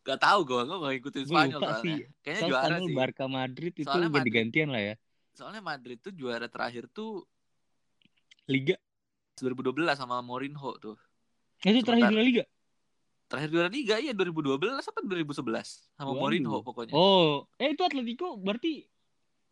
gak 0.09 0.25
tahu 0.25 0.41
gue, 0.49 0.61
gue 0.65 0.77
gak 0.81 0.93
ngikutin 0.97 1.25
Spanyol 1.29 1.61
lupa 1.61 1.69
soalnya. 1.69 1.85
sih. 1.85 1.97
Kayaknya 2.25 2.41
Soal 2.41 2.49
juara 2.51 2.65
Spanyol, 2.65 2.89
sih. 2.89 2.95
Barca 2.97 3.25
Madrid 3.29 3.73
itu 3.77 3.85
Soalnya 3.85 4.09
ganti-gantian 4.09 4.69
lah 4.73 4.83
ya. 4.83 4.95
Soalnya 5.37 5.63
Madrid 5.63 5.99
tuh 6.01 6.13
juara 6.17 6.47
terakhir 6.49 6.85
tuh 6.89 7.29
Liga. 8.49 8.77
2012 9.37 10.01
sama 10.01 10.25
Mourinho 10.25 10.73
tuh. 10.81 10.97
Itu 11.61 11.85
terakhir 11.85 12.09
juara 12.09 12.25
Liga. 12.25 12.45
Terakhir 13.29 13.49
juara 13.53 13.69
Liga 13.69 13.95
iya 14.01 14.17
2012 14.17 14.85
apa 14.89 14.99
2011 15.05 15.85
sama 15.95 16.17
Waduh. 16.17 16.21
Mourinho 16.25 16.57
pokoknya. 16.65 16.97
Oh, 16.97 17.45
eh 17.61 17.77
itu 17.77 17.83
Atletico 17.85 18.41
berarti 18.41 18.89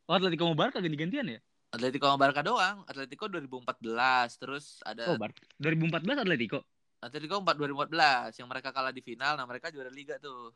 Oh, 0.06 0.14
Atletico 0.14 0.46
mau 0.46 0.54
Barca 0.56 0.78
ganti-gantian 0.78 1.26
ya? 1.26 1.38
Atletico 1.74 2.06
sama 2.08 2.18
Barca 2.24 2.40
doang. 2.40 2.86
Atletico 2.86 3.26
2014, 3.28 4.38
terus 4.38 4.80
ada 4.86 5.12
Oh, 5.12 5.18
Barca. 5.18 5.42
2014 5.60 6.18
Atletico. 6.22 6.58
Atletico 7.02 7.36
4 7.42 7.54
2014 7.58 8.32
yang 8.40 8.48
mereka 8.48 8.70
kalah 8.72 8.94
di 8.94 9.02
final, 9.04 9.36
nah 9.36 9.44
mereka 9.44 9.68
juara 9.68 9.92
liga 9.92 10.16
tuh. 10.16 10.54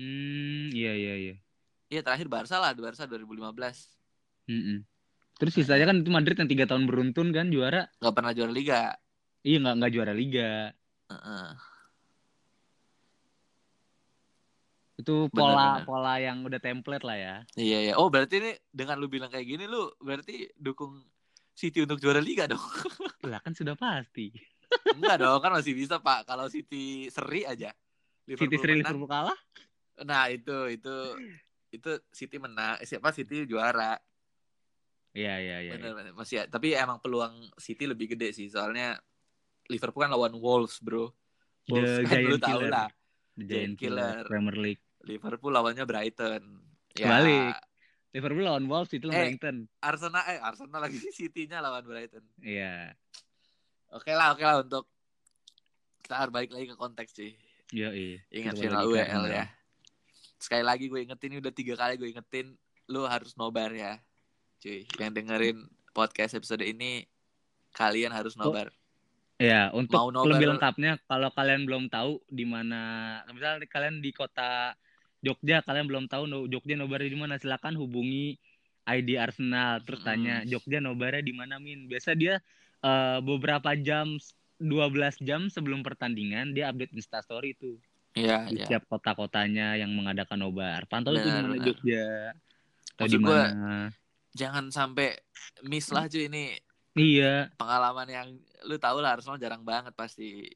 Hmm, 0.00 0.72
iya 0.74 0.92
iya 0.96 1.14
iya. 1.22 1.34
Iya 1.92 2.00
terakhir 2.02 2.26
Barca 2.26 2.56
lah, 2.58 2.70
Barca 2.74 3.04
2015. 3.06 3.94
Mm-mm. 4.50 4.82
Terus 5.38 5.52
sisanya 5.56 5.86
kan 5.88 5.96
itu 6.02 6.10
Madrid 6.12 6.36
yang 6.36 6.50
tiga 6.50 6.64
tahun 6.66 6.84
beruntun 6.88 7.30
kan 7.36 7.48
juara. 7.52 7.88
Gak 8.00 8.14
pernah 8.16 8.32
juara 8.34 8.52
liga. 8.52 8.80
Iya 9.40 9.56
nggak 9.62 9.74
nggak 9.80 9.92
juara 9.96 10.12
Liga. 10.12 10.48
Heeh. 11.08 11.69
Itu 15.00 15.32
pola 15.32 15.80
benar. 15.80 15.88
pola 15.88 16.14
yang 16.20 16.44
udah 16.44 16.60
template 16.60 17.04
lah 17.04 17.16
ya. 17.16 17.34
Iya 17.56 17.78
iya. 17.90 17.94
Oh 17.96 18.12
berarti 18.12 18.38
ini 18.38 18.52
dengan 18.68 19.00
lu 19.00 19.08
bilang 19.08 19.32
kayak 19.32 19.48
gini 19.48 19.64
lu 19.64 19.88
berarti 19.98 20.52
dukung 20.60 21.00
City 21.60 21.84
untuk 21.84 22.00
juara 22.00 22.24
liga 22.24 22.48
dong? 22.48 22.60
Lah 23.28 23.36
kan 23.44 23.52
sudah 23.52 23.76
pasti. 23.76 24.32
Enggak 24.96 25.20
dong, 25.20 25.44
kan 25.44 25.52
masih 25.52 25.76
bisa 25.76 26.00
Pak 26.00 26.24
kalau 26.24 26.48
City 26.48 27.12
seri 27.12 27.44
aja. 27.44 27.68
City 28.24 28.56
seri 28.56 28.80
menang. 28.80 28.96
Liverpool 28.96 29.10
kalah. 29.10 29.38
Nah 30.06 30.32
itu 30.32 30.72
itu 30.72 30.96
itu 31.68 31.90
City 32.14 32.40
menang, 32.40 32.80
siapa 32.86 33.12
City 33.12 33.44
juara. 33.44 34.00
Iya 35.12 35.34
iya 35.42 35.56
iya. 35.68 35.72
Bener, 35.76 35.92
bener. 35.92 36.12
Masih 36.16 36.46
tapi 36.48 36.72
emang 36.72 37.02
peluang 37.02 37.50
City 37.58 37.84
lebih 37.84 38.16
gede 38.16 38.32
sih 38.32 38.46
soalnya 38.48 38.96
Liverpool 39.68 40.06
kan 40.06 40.12
lawan 40.14 40.38
Wolves 40.38 40.80
bro. 40.80 41.12
The 41.68 41.76
Wolves 41.76 41.94
kan 42.08 42.18
lu 42.24 42.38
tahu 42.40 42.60
lah. 42.70 42.88
The 43.36 43.44
Giant 43.44 43.50
Giant 43.52 43.74
Killer 43.76 44.14
Killer. 44.16 44.26
Premier 44.30 44.56
League. 44.56 44.82
Liverpool 45.02 45.50
lawannya 45.50 45.84
Brighton. 45.84 46.42
Ya, 46.92 47.06
Kebalik. 47.06 47.56
Liverpool 48.10 48.42
lawan 48.42 48.66
Wolves 48.66 48.90
itu 48.90 49.06
Eh. 49.06 49.14
Brighton. 49.14 49.70
Arsenal 49.78 50.24
eh 50.26 50.38
Arsenal 50.38 50.80
lagi 50.82 50.98
City-nya 51.16 51.60
lawan 51.60 51.82
Brighton. 51.82 52.24
Iya. 52.40 52.92
Oke 53.90 54.10
lah, 54.10 54.34
oke 54.34 54.42
lah 54.42 54.60
untuk 54.60 54.86
kita 56.00 56.14
harus 56.16 56.32
balik 56.32 56.50
lagi 56.50 56.66
ke 56.66 56.76
konteks 56.76 57.10
cuy. 57.12 57.32
Iya 57.70 57.88
iya. 57.90 58.18
Ingat 58.30 58.54
Kita 58.54 58.62
final 58.66 58.82
balik 58.82 59.06
ke 59.06 59.14
UEL 59.14 59.24
ya. 59.30 59.44
Sekali 60.36 60.64
lagi 60.64 60.84
gue 60.86 61.00
ingetin 61.00 61.30
ini 61.30 61.38
udah 61.38 61.52
tiga 61.52 61.74
kali 61.76 61.94
gue 61.94 62.08
ingetin 62.08 62.54
lu 62.88 63.06
harus 63.06 63.34
nobar 63.34 63.70
ya. 63.70 63.98
Cuy, 64.58 64.84
yang 64.98 65.14
dengerin 65.14 65.56
podcast 65.90 66.34
episode 66.34 66.60
ini 66.60 67.06
kalian 67.72 68.10
harus 68.10 68.34
nobar. 68.34 68.74
Iya, 69.38 69.72
untuk 69.72 69.96
Mau 69.96 70.10
nobar- 70.12 70.36
lebih 70.36 70.52
lengkapnya 70.52 71.00
kalau 71.06 71.30
kalian 71.30 71.64
belum 71.64 71.88
tahu 71.88 72.20
di 72.26 72.44
mana 72.44 72.80
misalnya 73.26 73.64
kalian 73.64 74.02
di 74.02 74.10
kota 74.10 74.74
Jogja, 75.20 75.60
kalian 75.60 75.86
belum 75.88 76.04
tahu 76.08 76.24
no, 76.24 76.48
Jogja 76.48 76.74
nobarnya 76.76 77.12
di 77.12 77.18
mana, 77.20 77.34
silakan 77.36 77.76
hubungi 77.76 78.40
ID 78.88 79.20
Arsenal 79.20 79.84
terus 79.84 80.00
tanya 80.00 80.42
Jogja 80.48 80.80
nobarnya 80.80 81.22
di 81.22 81.34
mana 81.36 81.60
Min. 81.60 81.86
Biasa 81.86 82.16
dia 82.16 82.40
eh, 82.80 83.18
beberapa 83.20 83.76
jam 83.76 84.16
12 84.60 85.20
jam 85.24 85.48
sebelum 85.48 85.80
pertandingan 85.80 86.52
dia 86.52 86.68
update 86.68 86.92
Insta 86.92 87.24
story 87.24 87.56
itu 87.56 87.80
Iya, 88.10 88.50
di 88.50 88.58
iya. 88.58 88.66
setiap 88.66 88.90
kota-kotanya 88.90 89.78
yang 89.78 89.94
mengadakan 89.94 90.42
nobar. 90.42 90.82
Pantau 90.90 91.14
itu 91.14 91.30
di 91.30 91.30
mana. 91.30 91.62
Jogja. 91.62 92.34
Atau 92.98 93.06
di 93.06 93.18
mana. 93.22 93.94
Jangan 94.34 94.74
sampai 94.74 95.14
miss 95.62 95.94
lah 95.94 96.10
cuy 96.10 96.26
ini 96.26 96.58
Iya, 96.98 97.54
pengalaman 97.54 98.08
yang 98.10 98.28
lu 98.66 98.74
tahu 98.74 98.98
lah 98.98 99.14
Arsenal 99.14 99.38
jarang 99.38 99.62
banget 99.62 99.94
pasti 99.94 100.50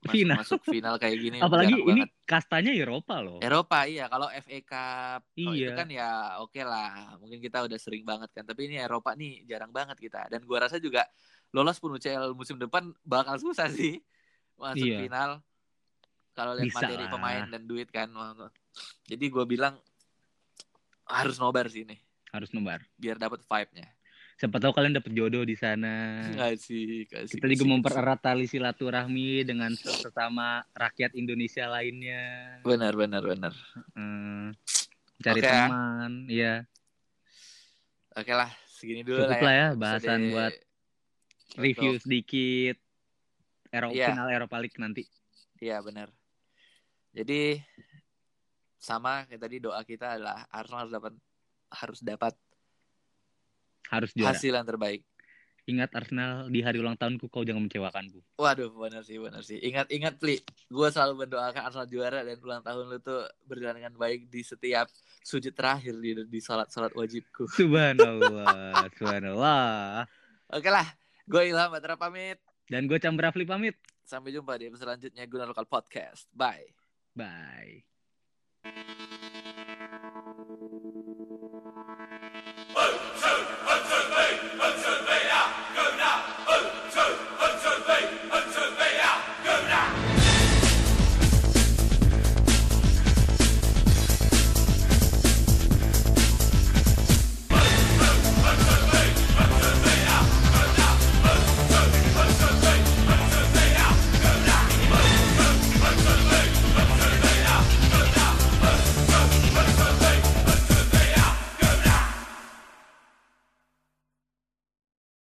masuk, 0.00 0.12
Final. 0.14 0.36
masuk 0.38 0.60
final 0.64 0.94
kayak 0.96 1.16
gini. 1.18 1.38
apalagi 1.38 1.76
ini 1.76 1.84
banget. 2.02 2.10
kastanya 2.24 2.72
Eropa 2.72 3.16
loh. 3.18 3.36
Eropa 3.38 3.84
iya 3.84 4.06
kalau 4.06 4.26
FA 4.30 4.58
Cup 4.62 5.20
kalau 5.26 5.52
itu 5.52 5.60
Iya. 5.62 5.76
kan 5.76 5.88
ya 5.88 6.08
oke 6.38 6.56
lah 6.58 6.90
mungkin 7.16 7.36
kita 7.38 7.60
udah 7.60 7.76
sering 7.76 8.00
banget 8.02 8.30
kan 8.30 8.42
tapi 8.42 8.64
ini 8.64 8.78
Eropa 8.78 9.12
nih 9.12 9.44
jarang 9.44 9.68
banget 9.68 9.96
kita 9.98 10.24
dan 10.26 10.40
gua 10.42 10.64
rasa 10.64 10.76
juga 10.76 11.04
lolos 11.50 11.76
pun 11.76 11.92
UCL 11.92 12.32
musim 12.32 12.56
depan 12.56 12.88
bakal 13.02 13.36
susah 13.36 13.68
sih 13.68 14.00
masuk 14.56 14.84
Iya. 14.86 14.98
final 15.02 15.30
kalau 16.32 16.52
lihat 16.54 16.66
Bisa 16.66 16.80
materi 16.80 17.04
lah. 17.04 17.10
pemain 17.10 17.44
dan 17.46 17.62
duit 17.62 17.88
kan 17.88 18.08
jadi 19.04 19.24
gua 19.28 19.44
bilang 19.44 19.76
harus 21.06 21.36
nobar 21.36 21.66
sih 21.66 21.82
ini 21.82 22.00
Harus 22.30 22.48
nobar. 22.50 22.80
biar 22.94 23.18
dapat 23.18 23.42
vibe-nya 23.42 23.84
Siapa 24.40 24.56
tahu 24.56 24.72
kalian 24.72 24.96
dapat 24.96 25.12
jodoh 25.12 25.44
di 25.44 25.52
sana. 25.52 26.24
nggak 26.32 26.56
sih 26.56 27.04
kasih 27.04 27.36
Kita 27.36 27.44
juga 27.44 27.64
mempererat 27.68 28.24
tali 28.24 28.48
silaturahmi 28.48 29.44
dengan 29.44 29.68
sesama 29.76 30.64
rakyat 30.72 31.12
Indonesia 31.12 31.68
lainnya. 31.68 32.56
benar 32.64 32.96
benar 32.96 33.20
benar 33.20 33.52
Hmm, 33.92 34.56
cari 35.20 35.40
Oke 35.40 35.44
ya. 35.44 35.68
teman, 35.68 36.12
ya. 36.24 36.54
oke 38.10 38.32
lah 38.32 38.48
segini 38.66 39.04
dulu 39.04 39.22
Cukup 39.22 39.44
lah 39.44 39.52
ya 39.52 39.52
ya 39.52 39.66
bahasan 39.76 40.08
Episode 40.18 40.32
buat 40.32 40.54
Review 41.60 41.92
sedikit 42.00 42.76
Eropa 43.68 43.92
Iya. 43.94 44.08
final 44.08 44.28
Eropa 44.32 44.56
League 44.56 44.80
nanti. 44.80 45.04
Iya 45.60 45.84
benar. 45.84 46.08
Jadi 47.12 47.60
sama 48.74 49.28
kayak 49.28 49.42
tadi 49.44 49.56
doa 49.60 49.84
kita 49.84 50.16
adalah 50.16 50.48
Arsenal 50.48 50.88
harus 50.88 50.94
dapat 50.96 51.12
harus 51.70 52.00
dapat 52.00 52.34
Harus 53.90 54.14
juara. 54.14 54.32
hasil 54.32 54.54
yang 54.54 54.66
terbaik. 54.66 55.02
Ingat 55.68 55.92
Arsenal 55.94 56.50
di 56.50 56.64
hari 56.64 56.82
ulang 56.82 56.98
tahunku 56.98 57.30
kau 57.30 57.46
jangan 57.46 57.62
mengecewakanku. 57.62 58.18
Waduh, 58.40 58.74
benar 58.74 59.06
sih, 59.06 59.20
benar 59.22 59.44
sih. 59.44 59.60
Ingat-ingat, 59.60 60.18
Pli. 60.18 60.40
Gue 60.66 60.88
selalu 60.90 61.26
mendoakan 61.26 61.62
Arsenal 61.62 61.86
juara 61.86 62.26
dan 62.26 62.40
ulang 62.42 62.64
tahun 62.64 62.90
lu 62.90 62.98
tuh 62.98 63.22
berjalan 63.46 63.78
dengan 63.78 63.94
baik 63.94 64.26
di 64.26 64.42
setiap 64.42 64.90
sujud 65.22 65.52
terakhir 65.54 65.94
di 66.00 66.26
di 66.26 66.40
salat-salat 66.42 66.90
wajibku. 66.96 67.46
Subhanallah, 67.60 68.88
subhanallah. 68.98 70.08
Oke 70.50 70.70
lah, 70.72 70.88
gue 71.28 71.42
Ilham 71.46 71.70
Batra 71.70 71.94
pamit. 71.94 72.40
Dan 72.66 72.90
gue 72.90 72.98
Chandra 72.98 73.30
Rafli 73.30 73.46
pamit. 73.46 73.78
Sampai 74.02 74.34
jumpa 74.34 74.58
di 74.58 74.66
episode 74.66 74.90
selanjutnya 74.90 75.22
Guna 75.30 75.46
Lokal 75.46 75.70
Podcast. 75.70 76.26
Bye. 76.34 76.74
Bye. 77.14 77.86